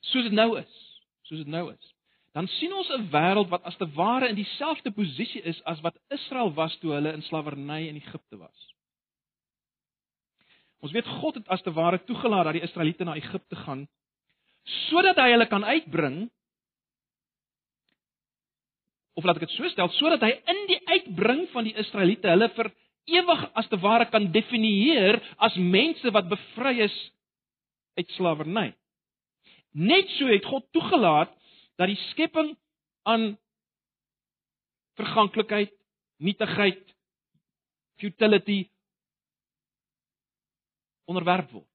[0.00, 0.74] soos dit nou is,
[1.22, 1.94] soos dit nou is,
[2.32, 5.98] dan sien ons 'n wêreld wat as te ware in dieselfde posisie is as wat
[6.08, 8.67] Israel was toe hulle in slawerny in Egipte was.
[10.84, 13.86] Ons weet God het as te ware toegelaat dat die Israeliete na Egipte gaan
[14.88, 16.16] sodat hy hulle kan uitbring
[19.16, 22.50] of laat ek dit so stel sodat hy in die uitbring van die Israeliete hulle
[22.56, 22.70] vir
[23.08, 26.96] ewig as te ware kan definieer as mense wat bevry is
[27.98, 28.70] uit slawerny.
[29.74, 31.32] Net so het God toegelaat
[31.80, 32.52] dat die skepping
[33.08, 33.30] aan
[34.98, 35.72] verganklikheid,
[36.22, 36.82] nietigheid,
[38.02, 38.66] futility
[41.08, 41.68] onderwerp word.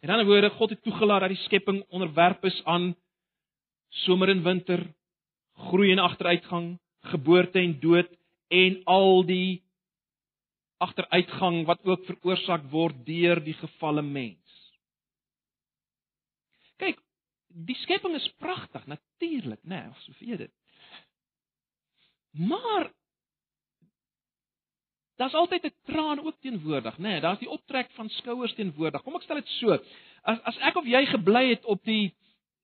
[0.00, 2.94] In ander woorde, God het toegelaat dat die skepping onderwerp is aan
[4.04, 4.86] somer en winter,
[5.68, 6.78] groei en agteruitgang,
[7.12, 8.08] geboorte en dood
[8.48, 9.60] en al die
[10.80, 14.56] agteruitgang wat ook veroorsaak word deur die gefalle mens.
[16.80, 17.02] Kyk,
[17.68, 20.54] die skepping is pragtig, natuurlik, né, nee, so vir dit.
[22.48, 22.88] Maar
[25.20, 27.02] daar's altyd 'n traan ook teenwoordig, né?
[27.02, 29.02] Nee, daar's die optrek van skouers teenwoordig.
[29.02, 29.78] Kom ek stel dit so.
[30.22, 32.14] As as ek of jy gebly het op die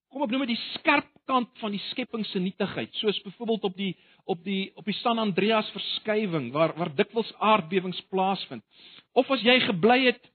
[0.09, 3.77] kom ek noem dit die skerp kant van die skepping se nietigheid, soos byvoorbeeld op
[3.77, 8.65] die op die op die San Andreas verskywing waar waar dikwels aardbewings plaasvind.
[9.13, 10.31] Of as jy gebly het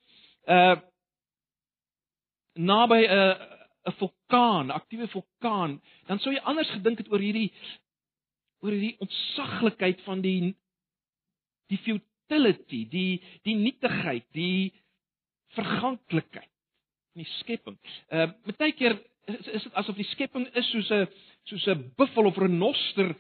[0.48, 0.76] uh
[2.54, 3.36] naby 'n uh,
[3.90, 7.54] 'n vulkaan, 'n aktiewe vulkaan, dan sou jy anders gedink het oor hierdie
[8.60, 10.56] oor hierdie ontsaglikheid van die
[11.72, 11.80] die
[12.32, 14.72] futility, die die nietigheid, die
[15.56, 16.50] verganklikheid
[17.12, 17.78] van die skepping.
[18.12, 21.08] Uh baie keer is, is dit asof die skepping is soos 'n
[21.50, 23.16] soos 'n buffel of renoster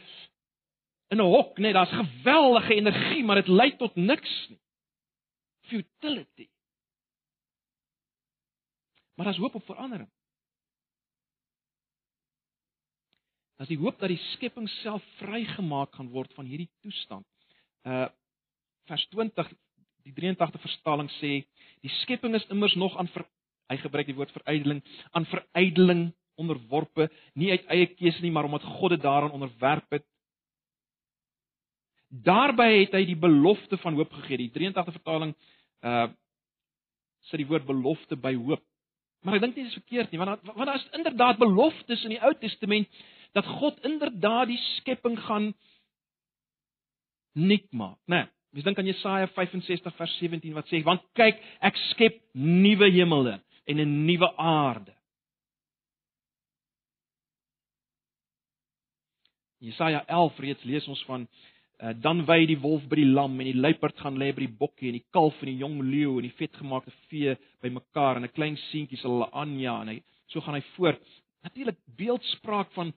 [1.12, 4.60] in 'n hok, net daar's geweldige energie, maar dit lei tot niks nie.
[5.67, 6.50] Futility.
[9.15, 10.10] Maar daar's hoop op verandering.
[13.58, 17.28] As die hoop dat die skepping self vrygemaak gaan word van hierdie toestand.
[17.84, 18.08] Uh
[18.91, 19.51] vers 20
[20.06, 21.34] die 83 vertaling sê
[21.86, 23.25] die skepping is immers nog aan ver,
[23.71, 24.82] hy gebruik die woord verydeling
[25.15, 26.10] aan verydeling
[26.41, 27.08] onderworpe
[27.39, 30.06] nie uit eie keuse nie maar omdat God dit daaraan onderwerp het.
[32.12, 34.41] Daarbey het hy die belofte van hoop gegee.
[34.41, 35.36] Die 83 vertaling
[35.86, 36.10] uh
[37.30, 38.63] sit die woord belofte by hoop.
[39.21, 42.15] Maar ek dink nie dit is verkeerd nie want want daar is inderdaad beloftes in
[42.15, 43.01] die Ou Testament
[43.38, 45.51] dat God inderdaad die skepping gaan
[47.38, 48.30] nuut maak nê nee.
[48.51, 53.37] Mens dink aan Jesaja 65 vers 17 wat sê want kyk ek skep nuwe hemele
[53.63, 54.91] en 'n nuwe aarde.
[59.61, 61.27] Jesaja 11 reeds lees ons van
[61.79, 64.57] uh, dan wy die wolf by die lam en die luiperd gaan lê by die
[64.63, 68.35] bokkie en die kalf en die jong leeu en die vetgemaakte vee bymekaar en 'n
[68.35, 71.07] klein seentjie sal hulle aanja en hy so gaan hy voort.
[71.43, 72.91] Natuurlik beeldspraak van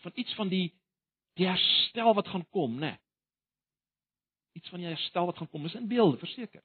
[0.00, 0.72] van iets van die
[1.36, 2.96] die herstel wat gaan kom, né?
[2.96, 2.98] Nee
[4.58, 6.62] iets van die herstel wat gaan kom, is in beelde, verseker.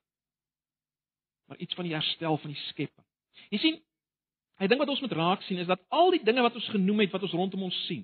[1.49, 3.05] Maar iets van die herstel van die skepping.
[3.53, 3.79] Jy sien,
[4.61, 7.03] hy ding wat ons moet raak sien is dat al die dinge wat ons genoem
[7.03, 8.03] het wat ons rondom ons sien.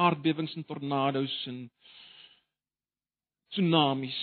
[0.00, 1.64] Aardbewings en tornado's en
[3.50, 4.20] tsunamies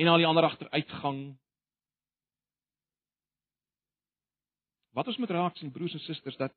[0.00, 1.20] en al die ander agteruitgang.
[4.96, 6.54] Wat ons moet raak sien broers en susters dat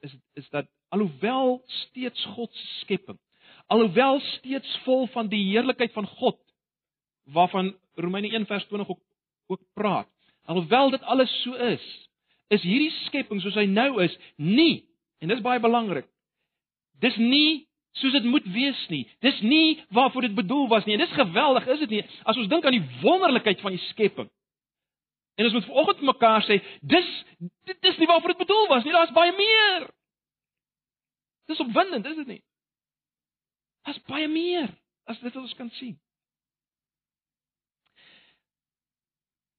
[0.00, 3.18] is is dat alhoewel steeds God se skepping,
[3.66, 6.40] alhoewel steeds vol van die heerlikheid van God
[7.24, 9.00] waarvan Romeine 1 vers 20 ook
[9.46, 10.08] ook praat,
[10.44, 12.08] alhoewel dit alles so is,
[12.48, 14.86] is hierdie skepping soos hy nou is nie
[15.18, 16.06] en dis baie belangrik.
[17.00, 19.04] Dis nie soos dit moet wees nie.
[19.24, 20.96] Dis nie waarvoor dit bedoel was nie.
[20.96, 22.02] En dis geweldig, is dit nie?
[22.28, 24.28] As ons dink aan die wonderlikheid van die skepping.
[25.36, 27.12] En ons moet vanoggend vir mekaar sê, dis
[27.68, 29.86] dit is nie waarvoor dit bedoel was nie, daar's baie meer.
[31.50, 32.42] Dis opwindend, is dit nie?
[33.86, 34.72] Daar's baie meer
[35.06, 35.94] as dit wat ons kan sien.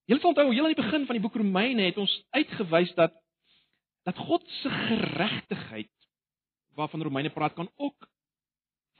[0.07, 3.15] Julle sal onthou, heel aan die begin van die boek Romeine het ons uitgewys dat
[4.07, 5.91] dat God se geregtigheid
[6.79, 8.07] waarvan Romeine praat kan ook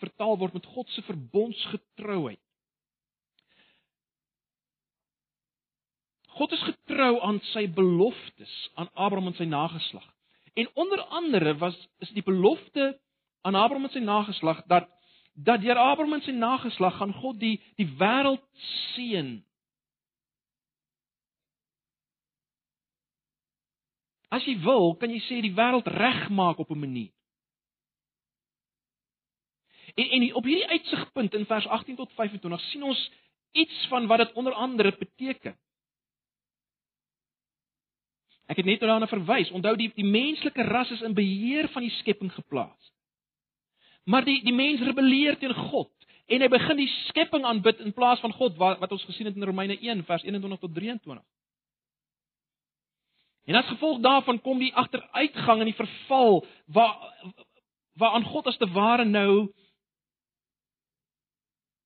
[0.04, 2.42] vertaal word met God se verbondsgetrouheid.
[6.38, 10.06] God is getrou aan sy beloftes aan Abraham en sy nageslag.
[10.58, 13.00] En onder andere was is die belofte
[13.42, 14.90] aan Abraham en sy nageslag dat
[15.34, 18.42] dat deur Abraham en sy nageslag gaan God die die wêreld
[18.94, 19.36] seën.
[24.34, 27.14] As jy wil, kan jy sê die wêreld regmaak op 'n manier.
[29.96, 33.12] En en op hierdie uitsigpunt in vers 18 tot 25 sien ons
[33.52, 35.58] iets van wat dit onder andere beteken.
[38.48, 39.52] Ek het net daarna verwys.
[39.52, 42.92] Onthou die die menslike ras is in beheer van die skepping geplaas.
[44.08, 45.92] Maar die die mens rebelleer teen God
[46.28, 49.36] en hy begin die skepping aanbid in plaas van God wat wat ons gesien het
[49.36, 51.24] in Romeine 1 vers 21 tot 23.
[53.48, 56.96] En as gevolg daarvan kom die agteruitgang en die verval waar
[57.98, 59.48] waar aan God as te ware nou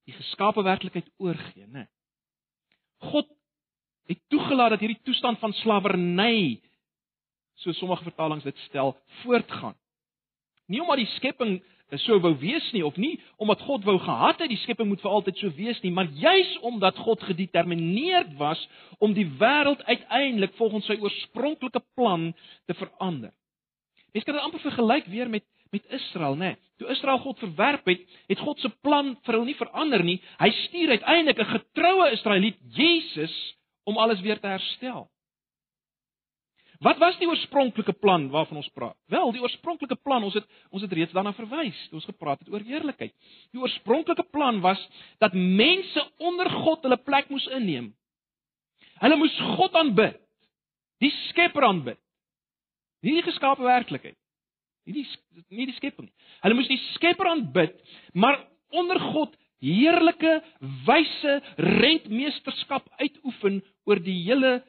[0.09, 1.85] die geskape werklikheid oorgee, né?
[3.11, 3.29] God
[4.09, 6.61] het toegelaat dat hierdie toestand van slawerny
[7.61, 9.75] so sommige vertalings dit stel voortgaan.
[10.65, 11.59] Nie omdat die skepping
[11.99, 15.11] so wou wees nie of nie omdat God wou gehad het die skepping moet vir
[15.11, 18.61] altyd so wees nie, maar juis omdat God gedetermineerd was
[18.99, 22.31] om die wêreld uiteindelik volgens sy oorspronklike plan
[22.65, 23.33] te verander.
[24.11, 26.51] Mens kan dit amper vergelyk weer met met Israel, né?
[26.51, 26.57] Nee.
[26.77, 30.17] Toe Israel God verwerp het, het God se plan vir hulle nie verander nie.
[30.41, 35.09] Hy stuur uiteindelik 'n getroue Israeliet, Jesus, om alles weer te herstel.
[36.81, 38.97] Wat was die oorspronklike plan waarvan ons praat?
[39.05, 42.49] Wel, die oorspronklike plan, ons het ons het reeds daarna verwys toe ons gepraat het
[42.49, 43.13] oor heerlikheid.
[43.53, 44.81] Die oorspronklike plan was
[45.21, 47.91] dat mense onder God hulle plek moes inneem.
[49.01, 50.17] Hulle moes God aanbid.
[51.01, 52.01] Die Skepper aanbid.
[53.05, 54.17] Nie die geskaapte werklikheid.
[54.85, 55.05] Nie die
[55.53, 56.29] nie die skepping nie.
[56.41, 57.77] Hulle moes die Skepper aanbid,
[58.17, 58.39] maar
[58.73, 60.37] onder God heerlike
[60.87, 64.59] wyse rentmeesterskap uitoefen oor die hele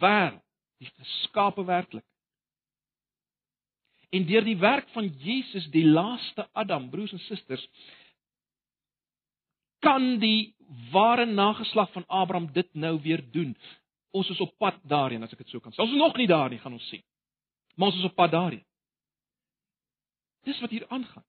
[0.00, 0.44] wêreld,
[0.78, 2.06] die geskaapte werklik.
[4.14, 7.64] En deur die werk van Jesus, die laaste Adam, broers en susters,
[9.84, 10.54] kan die
[10.92, 13.52] ware nageslag van Abraham dit nou weer doen.
[14.10, 15.82] Ons is op pad daarheen, as ek dit so kan sê.
[15.84, 17.04] Ons is nog nie daar nie, gaan ons sien.
[17.76, 18.64] Maar ons is op pad daarheen.
[20.48, 21.26] Dis wat hier aangaan.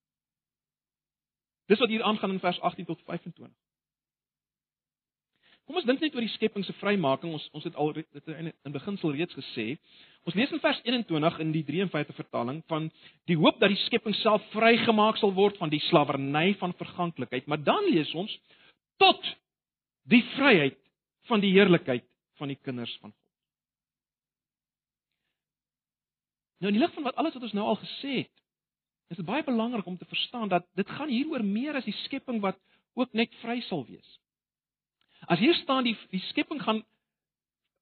[1.69, 3.53] Dis wat hier aangaan in vers 18 tot 25.
[5.69, 7.35] Kom ons dink net oor die skepping se vrymaking.
[7.37, 9.75] Ons ons het al dit in in beginsel reeds gesê.
[10.25, 12.87] Ons lees in vers 21 in die 53 vertaling van
[13.29, 17.61] die hoop dat die skepping self vrygemaak sal word van die slawerny van verganklikheid, maar
[17.61, 18.33] dan lees ons
[18.97, 19.29] tot
[20.09, 20.79] die vryheid
[21.29, 22.07] van die heerlikheid
[22.41, 23.25] van die kinders van God.
[26.59, 28.33] Nou in die lig van wat alles wat ons nou al gesê het,
[29.09, 31.97] is dit baie belangrik om te verstaan dat dit gaan hier oor meer as die
[32.05, 32.57] skepping wat
[32.93, 34.09] ook net vry sal wees.
[35.27, 36.83] As hier staan die die skepping gaan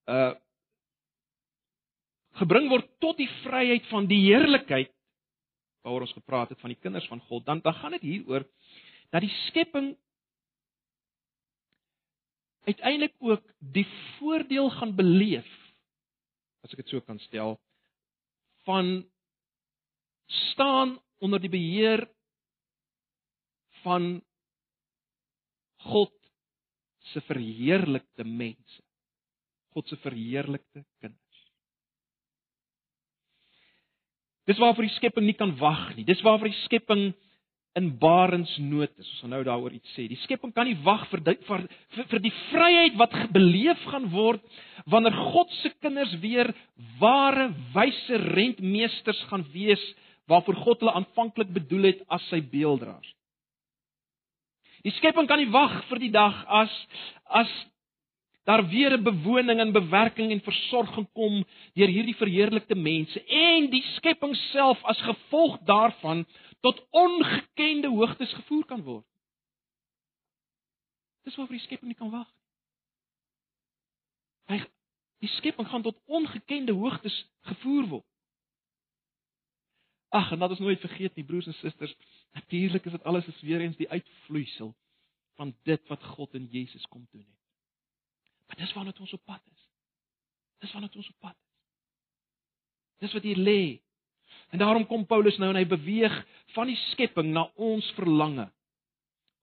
[0.07, 0.33] uh
[2.37, 4.91] gebring word tot die vryheid van die heerlikheid
[5.81, 8.45] waaroor ons gepraat het van die kinders van God, dan dan gaan dit hier oor
[9.09, 9.95] dat die skepping
[12.67, 13.87] uiteindelik ook die
[14.17, 15.49] voordeel gaan beleef
[16.63, 17.57] as ek dit so kan stel
[18.67, 19.01] van
[20.51, 22.05] staan onder die beheer
[23.83, 24.17] van
[25.87, 26.13] God
[27.13, 28.83] se verheerlikte mense.
[29.75, 31.23] God se verheerlikte kinders.
[34.47, 36.05] Dis waarvoor die skepping nie kan wag nie.
[36.07, 37.09] Dis waarvoor die skepping
[37.77, 39.09] in barensnood is.
[39.11, 40.07] Ons gaan nou daaroor iets sê.
[40.09, 44.41] Die skepping kan nie wag vir, vir vir vir die vryheid wat beleef gaan word
[44.89, 46.49] wanneer God se kinders weer
[47.01, 49.83] ware wyse rentmeesters gaan wees
[50.27, 53.13] waarvoor God hulle aanvanklik bedoel het as sy beelddraers.
[54.85, 56.73] Die skepping kan nie wag vir die dag as
[57.41, 57.51] as
[58.47, 63.83] daar weer 'n bewoning en bewerking en versorging kom deur hierdie verheerlikte mense en die
[63.95, 66.25] skepping self as gevolg daarvan
[66.61, 69.05] tot ongekende hoogtes gevoer kan word.
[71.23, 72.43] Dis waarvoor die skepping nie kan wag nie.
[74.47, 74.63] Hy
[75.19, 78.05] die skepping gaan tot ongekende hoogtes gevoer word.
[80.09, 81.95] Ag, en dat ons nooit vergeet nie, broers en susters,
[82.37, 84.75] natuurlik is dit alles is weer eens die uitvloeisel
[85.35, 87.35] van dit wat God in Jesus kom doen het.
[88.47, 89.65] Maar dis waarna ons op pad is.
[90.63, 91.57] Dis waarna ons op pad is.
[93.03, 93.61] Dis wat hier lê.
[94.49, 96.13] En daarom kom Paulus nou en hy beweeg
[96.55, 98.47] van die skepping na ons verlange.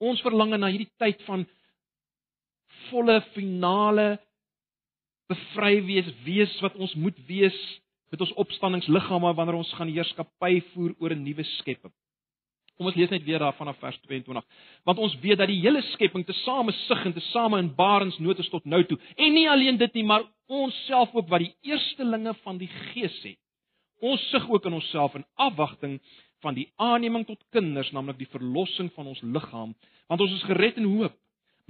[0.03, 1.45] Ons verlange na hierdie tyd van
[2.89, 4.15] volle finale
[5.31, 7.57] bevry wees, wees wat ons moet wees
[8.11, 11.93] met ons opstanningsliggame wanneer ons gaan heerskappy voer oor 'n nuwe skepping.
[12.75, 14.43] Kom ons lees net weer daar vanaf vers 22.
[14.85, 18.65] Want ons weet dat die hele skepping tesame sug en tesame in barensnood is tot
[18.65, 18.99] nou toe.
[19.17, 23.23] En nie alleen dit nie, maar ons self ook wat die eerstelinge van die Gees
[23.23, 23.39] het.
[24.03, 26.01] Ons sug ook in onsself in afwagting
[26.43, 29.73] van die aanneming tot kinders, naamlik die verlossing van ons liggaam,
[30.11, 31.15] want ons is gered in hoop.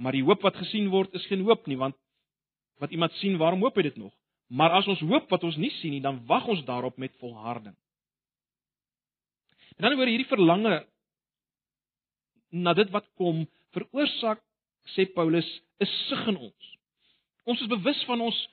[0.01, 1.95] Maar die hoop wat gesien word is geen hoop nie, want
[2.81, 4.11] wat iemand sien, waarom hoop hy dit nog?
[4.47, 7.75] Maar as ons hoop wat ons nie sien nie, dan wag ons daarop met volharding.
[9.75, 10.85] En dan oor hierdie verlange
[12.55, 13.43] na dit wat kom,
[13.75, 14.39] veroorsaak
[14.95, 15.47] sê Paulus
[15.81, 16.77] 'n sug in ons.
[17.45, 18.47] Ons is bewus van ons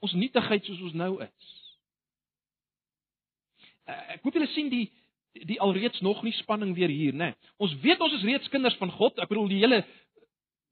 [0.00, 1.46] ons nietigheid soos ons nou is.
[3.86, 4.92] Eh, ek hoop julle sien die
[5.44, 7.24] die alreeds nog nie spanning weer hier, né?
[7.34, 7.34] Nee.
[7.60, 9.18] Ons weet ons is reeds kinders van God.
[9.18, 9.84] Ek bedoel die hele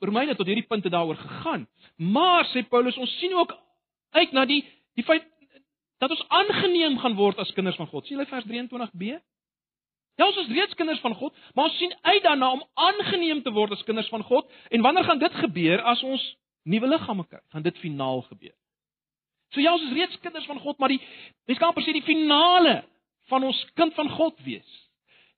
[0.00, 1.66] Romeine tot hierdie punt het daaroor gegaan.
[1.96, 3.52] Maar sê Paulus, ons sien ook
[4.14, 4.62] uit na die
[4.94, 5.26] die feit
[6.02, 8.06] dat ons aangeneem gaan word as kinders van God.
[8.06, 9.16] Sien jy vers 23b?
[10.14, 13.50] Ja, ons is reeds kinders van God, maar ons sien uit daarna om aangeneem te
[13.54, 14.50] word as kinders van God.
[14.70, 16.22] En wanneer gaan dit gebeur as ons
[16.70, 17.40] nuwe liggame kry?
[17.50, 18.54] Gaan dit finaal gebeur?
[19.54, 21.00] So ja, ons is reeds kinders van God, maar die
[21.48, 22.82] mens kan presies die finale
[23.30, 24.80] van ons kind van God wees.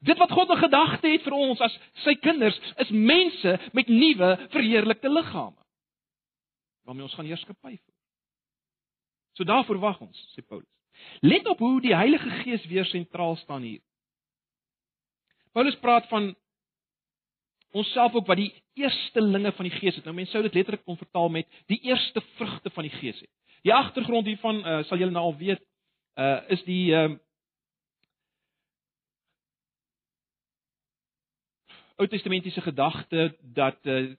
[0.04, 1.74] Dit wat God in gedagte het vir ons as
[2.04, 5.56] sy kinders is mense met nuwe verheerlikte liggame.
[6.84, 7.95] Waarmee ons gaan heerskappy voer.
[9.36, 10.68] So daarvoor wag ons, sê Paulus.
[11.20, 13.82] Let op hoe die Heilige Gees weer sentraal staan hier.
[15.52, 16.34] Paulus praat van
[17.76, 20.04] onsself ook wat die eerstelinge van die Gees het.
[20.04, 23.30] Nou mense sou dit letterlik kon vertaal met die eerste vrugte van die Gees het.
[23.62, 25.62] Die agtergrond hiervan uh, sal julle nou al weet,
[26.16, 27.08] uh is die uh
[31.96, 34.14] Ou Testamentiese gedagte dat uh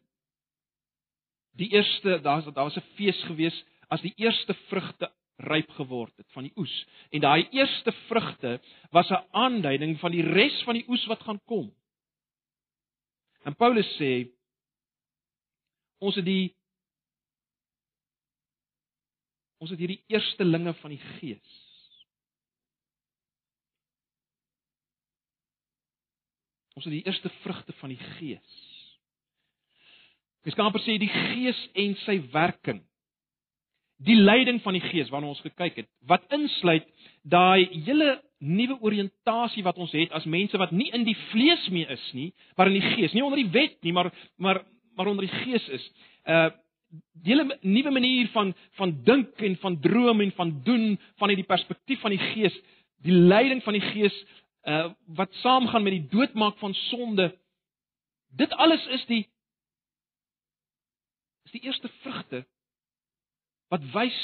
[1.58, 6.16] die eerste daar was daar was 'n fees gewees as die eerste vrugte ryp geword
[6.18, 6.74] het van die oes.
[7.14, 8.60] En daai eerste vrugte
[8.92, 11.74] was 'n aanduiding van die res van die oes wat gaan kom.
[13.44, 14.32] En Paulus sê
[16.00, 16.56] ons het die
[19.58, 21.54] ons het hierdie eerstelinge van die gees.
[26.76, 28.58] Ons het die eerste vrugte van die gees.
[30.44, 32.87] Mens kan amper sê die gees en sy werking
[33.98, 36.86] die leiding van die Gees waarna ons gekyk het wat insluit
[37.24, 41.88] daai hele nuwe oriëntasie wat ons het as mense wat nie in die vlees mee
[41.90, 44.64] is nie maar in die Gees nie onder die wet nie maar maar
[44.98, 45.92] maar onder die Gees is.
[46.26, 46.50] Uh
[47.14, 51.46] die hele nuwe manier van van dink en van droom en van doen vanuit die
[51.46, 52.56] perspektief van die Gees
[53.04, 54.16] die leiding van die Gees
[54.64, 54.86] uh
[55.20, 57.28] wat saamgaan met die doodmaak van sonde
[58.40, 59.28] dit alles is die
[61.46, 62.46] is die eerste vrugte
[63.74, 64.20] wat wys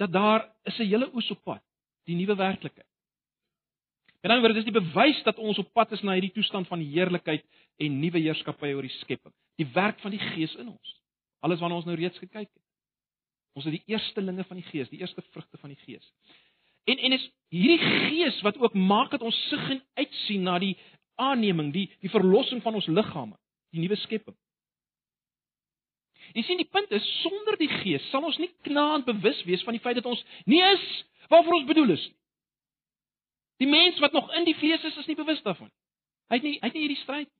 [0.00, 1.62] dat daar is 'n hele oes op pad,
[2.04, 2.86] die nuwe werklikheid.
[4.20, 6.80] En dan word dit die bewys dat ons op pad is na hierdie toestand van
[6.80, 7.44] heerlikheid
[7.76, 10.96] en nuwe heerskappy oor die skepping, die werk van die Gees in ons.
[11.40, 12.66] Alles waarna ons nou reeds gekyk het.
[13.56, 16.12] Ons het die eerstelinge van die Gees, die eerste vrugte van die Gees.
[16.84, 20.76] En en is hierdie Gees wat ook maak dat ons sug en uitsien na die
[21.20, 23.36] aanneming, die die verlossing van ons liggame,
[23.72, 24.36] die nuwe skepping.
[26.34, 29.76] Jy sien die punt is sonder die Gees sal ons nie knaand bewus wees van
[29.76, 30.86] die feit dat ons nie is
[31.30, 32.16] waarvoor ons bedoel is nie.
[33.60, 35.68] Die mens wat nog in die vlees is, is nie bewus daarvan.
[36.32, 37.36] Hy het nie hy het nie hierdie stryd nie.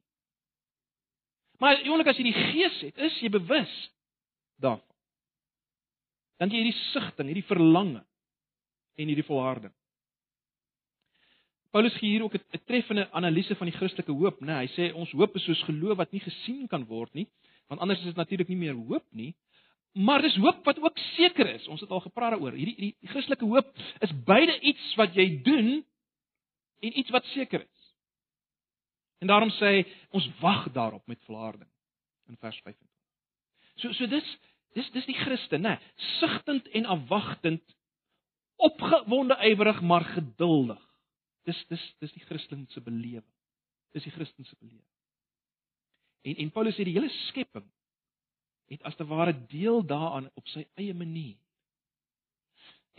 [1.61, 3.73] Maar jonnelik as jy die Gees het, is jy bewus
[4.61, 4.87] daarvan.
[6.41, 8.01] Dan jy hierdie sigting, hierdie verlange
[8.97, 9.73] en hierdie volharding.
[11.71, 14.57] Paulus gee hier ook 'n treffende analise van die Christelike hoop, né?
[14.65, 17.29] Hy sê ons hoop is soos geloof wat nie gesien kan word nie,
[17.71, 19.31] want anders is dit natuurlik nie meer hoop nie.
[19.95, 21.67] Maar dis hoop wat ook seker is.
[21.71, 22.55] Ons het al gepraat daaroor.
[22.59, 23.71] Hierdie die, die Christelike hoop
[24.03, 25.71] is beide iets wat jy doen
[26.81, 27.89] en iets wat seker is.
[29.21, 29.83] En daarom sê hy
[30.17, 31.69] ons wag daarop met volharding
[32.31, 32.87] in vers 25.
[33.83, 34.31] So so dis
[34.79, 35.77] dis dis die Christen, né?
[36.19, 37.63] Sigtend en afwagtend,
[38.57, 40.81] opgewonde ywerig maar geduldig.
[41.47, 43.27] Dis dis dis die Christelike belewing.
[43.95, 44.87] Dis die Christelike belewing.
[46.23, 47.67] En en Paulus sê die hele skepping
[48.71, 51.39] het as te ware deel daaraan op sy eie manier.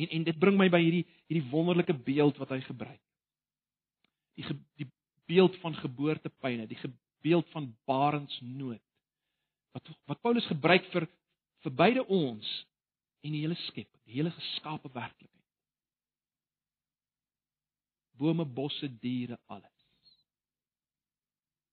[0.01, 3.01] En en dit bring my by hierdie hierdie wonderlike beeld wat hy gebruik.
[4.39, 4.89] Die ge, die
[5.29, 6.79] beeld van geboortepyne, die
[7.21, 8.81] beeld van barensnood.
[9.71, 11.07] Wat wat Paulus gebruik vir
[11.61, 12.47] vir beide ons
[13.21, 15.37] en die hele skepping, die hele geskaapte werklikheid.
[18.17, 19.69] Bome, bosse, diere, alles.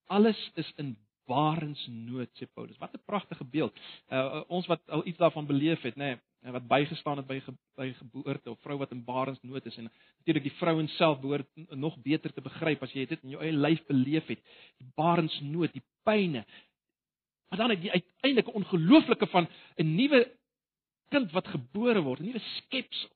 [0.08, 0.94] Alles is in
[1.28, 2.78] barensnood sê Paulus.
[2.78, 3.74] Wat 'n pragtige beeld.
[4.08, 7.52] Uh, ons wat al iets daarvan beleef het, nê, nee, wat bygestaan het by ge,
[7.76, 11.98] by geboorte of vrou wat in barensnood is en natuurlik die vrouens self behoort nog
[12.02, 14.40] beter te begryp as jy dit in jou eie lyf beleef het.
[14.78, 16.44] Die barensnood, die pyne.
[17.48, 20.32] Maar dan het jy uiteindelik 'n ongelooflike van 'n nuwe
[21.08, 23.10] kind wat gebore word, 'n nuwe skepsel.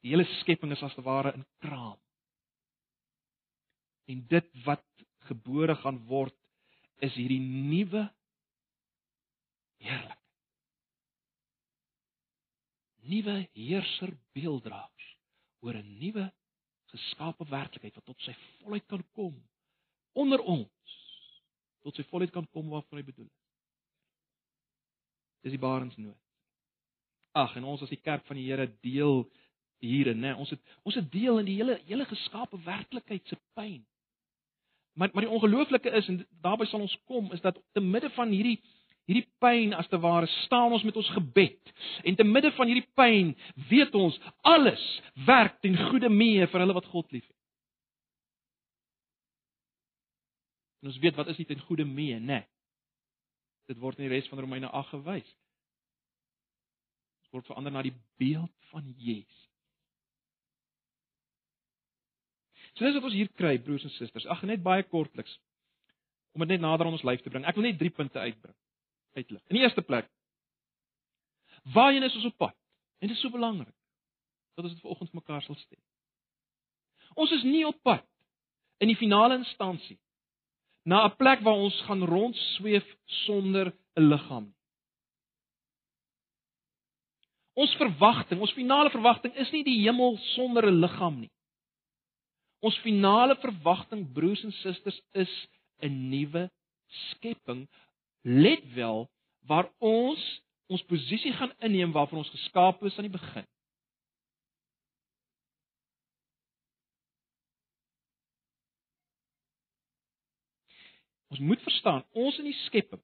[0.00, 1.98] Die hele skepping is as te ware in kraam
[4.08, 4.84] en dit wat
[5.28, 6.36] gebore gaan word
[7.04, 8.06] is hierdie nuwe
[9.84, 10.16] heerlik.
[13.08, 15.06] Nuwe heerser beelddraers
[15.64, 16.26] oor 'n nuwe
[16.92, 19.36] geskape werklikheid wat tot sy volheid kan kom
[20.12, 20.96] onder ons
[21.84, 23.44] tot sy volheid kan kom waarvoor hy bedoel is.
[25.46, 26.18] Dis die barensnood.
[27.38, 29.22] Ag en ons as die kerk van die Here deel
[29.84, 30.34] hierin, né?
[30.34, 33.84] Ons het ons het deel in die hele hele geskape werklikheid se pyn.
[34.98, 38.34] Maar maar die ongelooflike is en daarby sal ons kom is dat te midde van
[38.34, 38.58] hierdie
[39.08, 41.72] hierdie pyn as te ware staan ons met ons gebed.
[42.04, 43.30] En te midde van hierdie pyn
[43.70, 44.84] weet ons alles
[45.26, 47.36] werk ten goeie mee vir hulle wat God liefhet.
[50.82, 52.42] En ons weet wat is nie ten goeie mee, né?
[52.42, 52.44] Nee.
[53.68, 55.30] Dit word in die res van Romeine 8 gewys.
[57.22, 59.47] Dit word verander na die beeld van Jesus.
[62.78, 64.26] So dis wat ons hier kry, broers en susters.
[64.30, 65.32] Ag net baie kortliks
[66.36, 67.42] om dit net nader aan ons lyf te bring.
[67.48, 68.54] Ek wil net drie punte uitbring.
[69.18, 69.42] Uitlig.
[69.50, 70.06] In die eerste plek,
[71.74, 72.54] waarheen is ons op pad?
[73.02, 73.74] En dit is so belangrik
[74.54, 75.80] dat ons dit vanoggend vir mekaar sal stel.
[77.18, 78.06] Ons is nie op pad
[78.78, 79.98] in die finale instansie
[80.86, 82.86] na 'n plek waar ons gaan rondsweef
[83.26, 84.58] sonder 'n liggaam nie.
[87.58, 91.32] Ons verwagting, ons finale verwagting is nie die hemel sonder 'n liggaam nie.
[92.60, 95.34] Ons finale verwagting, broers en susters, is
[95.80, 96.50] 'n nuwe
[97.10, 97.68] skepping.
[98.22, 99.08] Let wel
[99.46, 103.46] waar ons ons posisie gaan inneem waarvan ons geskaap is aan die begin.
[111.28, 113.00] Ons moet verstaan, ons in die skepping,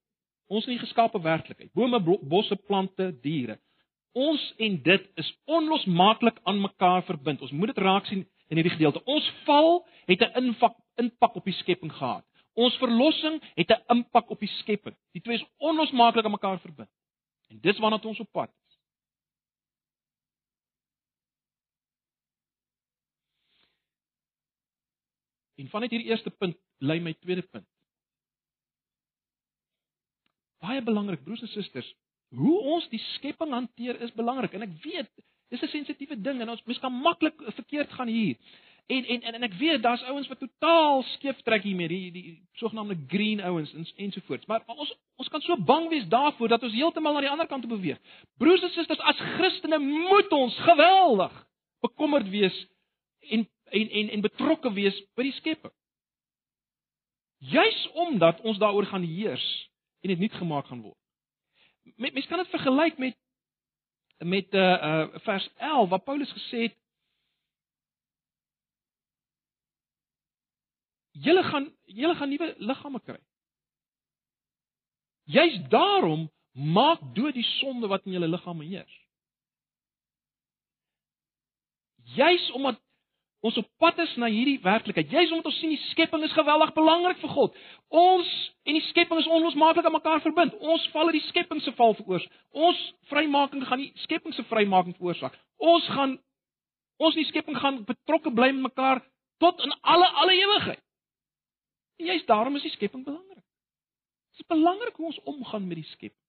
[0.48, 3.58] ons in die geskaapte werklikheid, bome, bosse, plante, diere.
[4.12, 7.40] Ons en dit is onlosmaaklik aan mekaar verbind.
[7.40, 9.04] Ons moet dit raak sien in hierdie gedeelte.
[9.04, 12.24] Ons val het 'n impak impak op die skepping gehad.
[12.54, 14.96] Ons verlossing het 'n impak op die skepping.
[15.12, 16.90] Die twee is onlosmaaklik aan mekaar verbind.
[17.48, 18.78] En dis waarna ons op pad is.
[25.54, 27.66] En vanuit hierdie eerste punt lê my tweede punt
[30.64, 31.88] baie belangrik broers en susters.
[32.34, 35.10] Hoe ons die skepping hanteer is belangrik en ek weet
[35.48, 38.36] dis 'n sensitiewe ding en ons mens kan maklik verkeerd gaan hier.
[38.86, 42.42] En en en, en ek weet daar's ouens wat totaal skeef trek hiermee, die die,
[42.60, 44.46] sogenaamde green ouens en ensovoorts.
[44.46, 47.62] Maar, ons ons kan so bang wees daarvoor dat ons heeltemal na die ander kant
[47.64, 48.00] toe beweeg.
[48.36, 51.46] Broers en susters, as Christene moet ons geweldig
[51.80, 52.66] bekommerd wees
[53.30, 55.72] en en en en betrokke wees by die skepping.
[57.38, 59.48] Juis omdat ons daaroor gaan heers
[60.00, 61.00] en dit nuut gemaak gaan word.
[61.96, 63.16] Mense kan dit vergelyk met
[64.24, 66.76] met uh uh vers 11 waar Paulus gesê het
[71.10, 73.20] julle gaan julle gaan nuwe liggame kry.
[75.24, 78.96] Juist daarom maak dood die sonde wat in julle liggame heers.
[82.16, 82.80] Juist omdat
[83.44, 85.10] ons op pad is na hierdie werklikheid.
[85.12, 87.58] Jy's omdat ons sien die skepping is geweldig belangrik vir God.
[87.92, 88.30] Ons
[88.64, 90.56] en die skepping is onlosmaaklik aan mekaar verbind.
[90.64, 92.32] Ons val uit die skepping se val veroorsaak.
[92.56, 92.80] Ons
[93.10, 95.36] vrymaking gaan die skepping se vrymaking veroorsaak.
[95.60, 96.16] Ons gaan
[97.04, 99.02] ons die skepping gaan betrokke bly met mekaar
[99.44, 100.82] tot in alle alle ewigheid.
[102.00, 103.44] En jy's daarom is die skepping belangrik.
[104.32, 106.23] Dit is belangrik hoe ons omgaan met die skepping.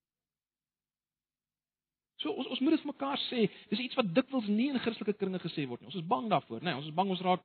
[2.26, 3.44] So ons ons moet dit vir mekaar sê.
[3.70, 5.92] Dis iets wat dikwels nie in Christelike kringe gesê word nie.
[5.92, 6.72] Ons is bang daarvoor, né?
[6.72, 7.44] Nee, ons is bang ons raak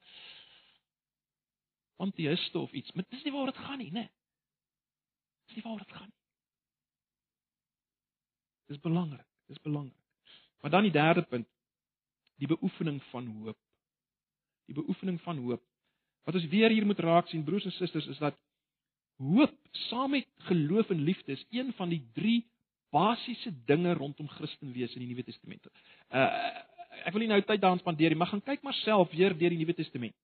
[2.00, 2.94] anti-histe of iets.
[2.96, 4.06] Maar dis nie waaroor dit gaan nie, né?
[4.06, 4.12] Nee.
[5.50, 6.16] Dis nie waaroor dit gaan nie.
[8.72, 9.26] Dis belangrik.
[9.52, 10.38] Dis belangrik.
[10.62, 11.48] Maar dan die derde punt,
[12.40, 13.58] die beoefening van hoop.
[14.70, 15.64] Die beoefening van hoop.
[16.24, 18.38] Wat ons weer hier moet raak sien broers en susters is dat
[19.20, 19.52] hoop
[19.90, 22.46] saam met geloof en liefde is een van die drie
[22.90, 25.66] basiese dinge rondom Christen wees in die Nuwe Testament.
[26.10, 26.28] Uh
[27.06, 29.54] ek wil nie nou tyd daaraan spandeer nie, maar gaan kyk maar self weer deur
[29.54, 30.16] die Nuwe Testament.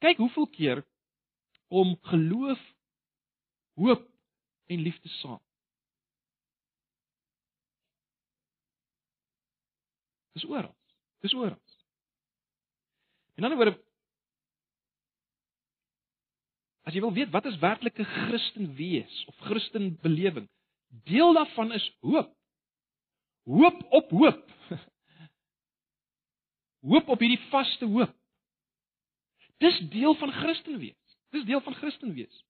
[0.00, 0.82] Kyk hoeveel keer
[1.68, 2.60] om geloof,
[3.80, 4.06] hoop
[4.70, 5.40] en liefde saam.
[10.32, 10.72] Dis oral.
[11.20, 11.58] Dis oral.
[13.36, 13.80] In 'n ander woorde
[16.82, 20.48] As jy wil weet wat is werklike Christen wees of Christen belewing,
[20.92, 22.34] Deel daarvan is hoop.
[23.44, 24.50] Hoop op hoop.
[26.88, 28.14] Hoop op hierdie vaste hoop.
[29.62, 31.18] Dis deel van Christen wees.
[31.30, 32.44] Dis deel van Christen wees.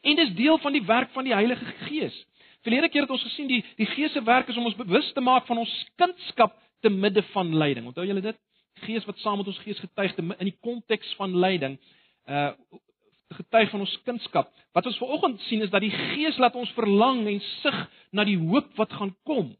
[0.00, 2.26] En dis deel van die werk van die Heilige Gees.
[2.60, 5.20] Verlede keer het ons gesien die die Gees se werk is om ons bewus te
[5.20, 7.86] maak van ons kindskap te midde van lyding.
[7.86, 8.38] Onthou julle dit?
[8.84, 11.78] Gees wat saam met ons gees getuig in die konteks van lyding.
[12.28, 12.52] Uh
[13.30, 14.52] getuig van ons kunskap.
[14.72, 17.78] Wat ons vanoggend sien is dat die Gees laat ons verlang en sug
[18.10, 19.52] na die hoop wat gaan kom.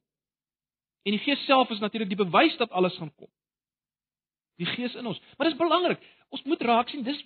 [1.06, 3.30] En die Gees self is natuurlik die bewys dat alles gaan kom.
[4.60, 5.20] Die Gees in ons.
[5.36, 6.02] Maar dit is belangrik.
[6.30, 7.22] Ons moet raak sien dis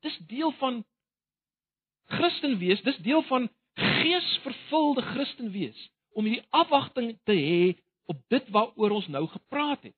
[0.00, 0.80] dis deel van
[2.10, 7.74] Christen wees, dis deel van geesvervulde Christen wees om hierdie afwagting te hê
[8.10, 9.94] op dit waaroor ons nou gepraat het.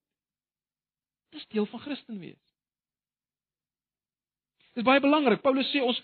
[1.33, 2.41] Dis deel van Christen wees.
[4.77, 5.43] Dis baie belangrik.
[5.45, 5.99] Paulus sê ons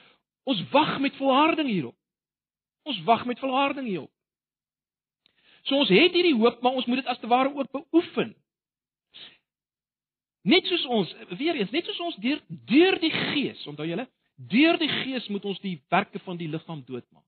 [0.49, 1.97] ons wag met volharding hierop.
[2.89, 4.13] Ons wag met volharding hierop.
[5.69, 8.33] So ons het hierdie hoop, maar ons moet dit as te ware ook beoefen.
[10.49, 12.41] Net soos ons, weer eens, net soos ons deur
[12.71, 14.07] deur die Gees, onthou julle,
[14.49, 17.27] deur die Gees moet ons die werke van die liggaam doodmaak.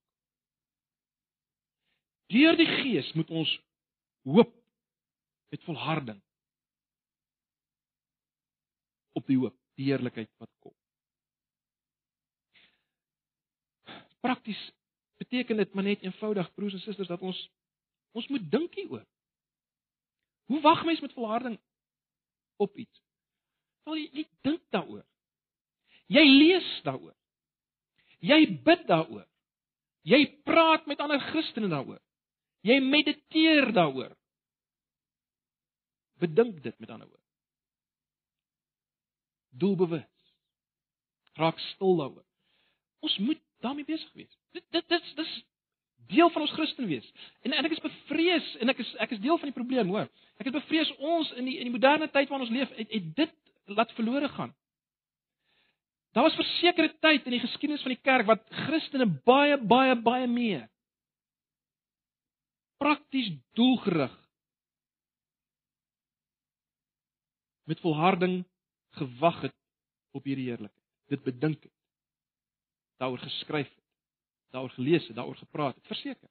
[2.32, 3.52] Deur die Gees moet ons
[4.24, 4.54] hoop
[5.50, 6.20] met volharding
[9.18, 10.79] op die hoop, die heerlikheid wat kom.
[14.20, 14.60] Prakties
[15.20, 17.40] beteken dit maar net eenvoudig broers en susters dat ons
[18.12, 19.06] ons moet dink hieroor.
[20.50, 21.60] Hoe wag mens met volharding
[22.56, 23.02] op iets?
[23.86, 25.04] Wel jy, jy dink daaroor.
[26.10, 27.14] Jy lees daaroor.
[28.20, 29.26] Jy bid daaroor.
[30.02, 32.00] Jy praat met ander Christene daaroor.
[32.66, 34.16] Jy mediteer daaroor.
[36.20, 37.26] Bedink dit met ander woorde.
[39.50, 40.34] Doelbewus.
[41.38, 42.26] Raak stil daaroor.
[43.06, 44.38] Ons moet daarmee besig wees.
[44.56, 45.34] Dit dit dis dis
[46.10, 47.06] deel van ons Christen wees.
[47.42, 50.08] En en ek is bevrees en ek is ek is deel van die probleem, hoor.
[50.40, 53.12] Ek is bevrees ons in die in die moderne tyd waarin ons leef, het, het
[53.16, 53.36] dit
[53.76, 54.54] laat verlore gaan.
[56.16, 60.26] Daar was versekerde tyd in die geskiedenis van die kerk wat Christene baie baie baie
[60.26, 60.66] meer
[62.80, 64.12] prakties doelgerig
[67.68, 68.40] met volharding
[68.98, 69.54] gewag het
[70.16, 70.86] op hierdie heerlikheid.
[71.12, 71.79] Dit bedink het.
[73.00, 73.84] Daaroor geskryf het.
[74.50, 76.28] Daaroor gelees het, daaroor gepraat het, verseker.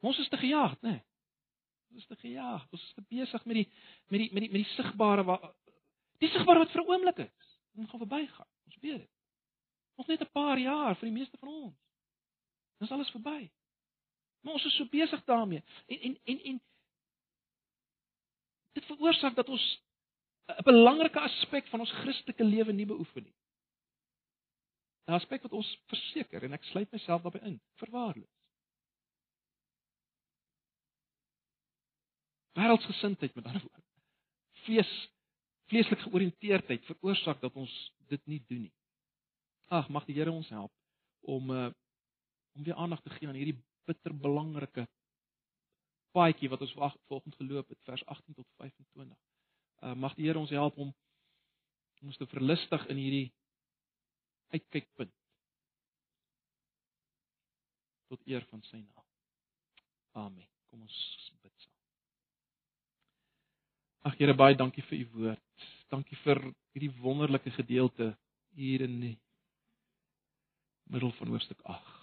[0.00, 0.90] Ons is te gejaag, né?
[0.90, 1.02] Nee.
[1.90, 2.66] Ons is te gejaag.
[2.70, 3.66] Ons is te besig met die
[4.06, 5.46] met die met die met die sigbare wat
[6.22, 7.48] die sigbare wat vir 'n oomblik is.
[7.72, 8.48] Dit gaan verbygaan.
[8.66, 9.10] Ons weet dit.
[9.96, 11.78] Nog net 'n paar jaar vir die meeste van ons.
[12.78, 13.50] Dis alles verby.
[14.40, 15.62] Maar ons is so besig daarmee.
[15.86, 16.60] En en en en
[18.72, 19.82] dit veroorsaak dat ons
[20.46, 23.34] 'n belangrike aspek van ons Christelike lewe nie beoefen nie.
[25.06, 28.32] 'n Aspek wat ons verseker en ek sluit myself daarbey in, verwaarloos.
[32.56, 33.84] Wêreldsgesindheid met ander woorde.
[34.64, 34.94] Vlees
[35.66, 37.72] vleeslike georiënteerdheid veroorsaak dat ons
[38.10, 38.74] dit nie doen nie.
[39.66, 40.72] Ag, mag die Here ons help
[41.20, 41.70] om uh
[42.56, 44.86] om weer aandag te gee aan hierdie bitter belangrike
[46.16, 49.18] paadjie wat ons volgens geloop het vers 18 tot 25.
[49.82, 50.94] Uh mag die Here ons help om
[52.02, 53.32] ons te verlustig in hierdie
[54.54, 55.14] uitkykpunt
[58.06, 59.06] tot eer van sy naam.
[60.26, 60.46] Amen.
[60.70, 60.98] Kom ons
[61.42, 61.74] bid saam.
[64.06, 65.68] Ag Here, baie dankie vir u woord.
[65.90, 66.40] Dankie vir
[66.74, 68.12] hierdie wonderlike gedeelte
[68.54, 69.14] hier in die
[70.94, 71.94] middel van hoofstuk 8.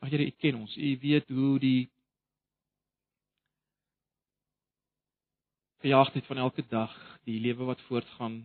[0.00, 0.76] Ag Here, U ken ons.
[0.76, 1.90] U weet hoe die
[5.84, 6.96] gejaagdheid van elke dag,
[7.28, 8.42] die lewe wat voortgaan,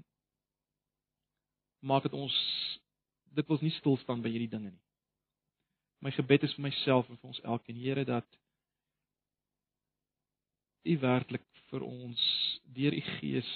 [1.86, 2.36] maak dit ons
[3.36, 4.84] dit wil nie stil staan by hierdie dinge nie.
[6.04, 8.28] My gebed is vir myself en vir ons elkeen, Here, dat
[10.86, 12.22] U werklik vir ons
[12.78, 13.52] deur U Gees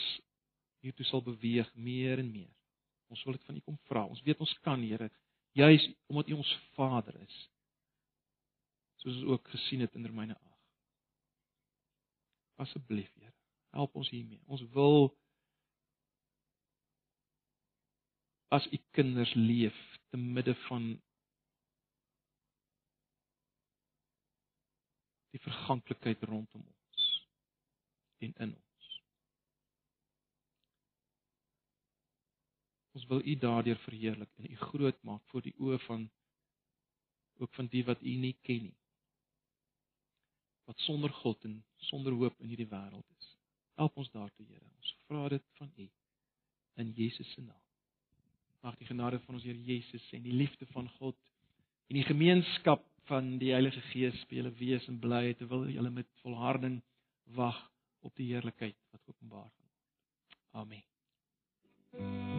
[0.84, 2.52] hiertoe sal beweeg meer en meer.
[3.14, 4.06] Ons wil dit van U kom vra.
[4.10, 5.10] Ons weet ons kan, Here,
[5.58, 7.40] juis omdat U ons Vader is
[9.00, 10.56] soos ons ook gesien het in Romeine 8.
[12.66, 13.32] Asseblief, Here,
[13.72, 14.42] help ons hiermee.
[14.52, 15.08] Ons wil
[18.50, 19.78] as u kinders leef
[20.10, 20.90] te midde van
[25.30, 27.06] die verganklikheid rondom ons
[28.26, 28.90] en in ons.
[32.98, 36.10] Ons wil u daardeur verheerlik en u groot maak voor die oë van
[37.40, 38.80] ook van die wat u nie ken nie
[40.70, 41.56] wat sonder God en
[41.90, 43.30] sonder hoop in hierdie wêreld is.
[43.82, 44.68] Help ons daartoe, Here.
[44.78, 45.88] Ons vra dit van U
[46.84, 47.69] in Jesus se naam.
[48.62, 51.16] Mag die genade van ons Here Jesus en die liefde van God
[51.90, 56.08] en die gemeenskap van die Heilige Gees speel 'n wees en bly terwyl julle met
[56.22, 56.82] volharding
[57.36, 57.60] wag
[58.02, 59.72] op die heerlikheid wat openbaar gaan.
[60.52, 60.84] Amen.
[61.98, 62.39] Mm.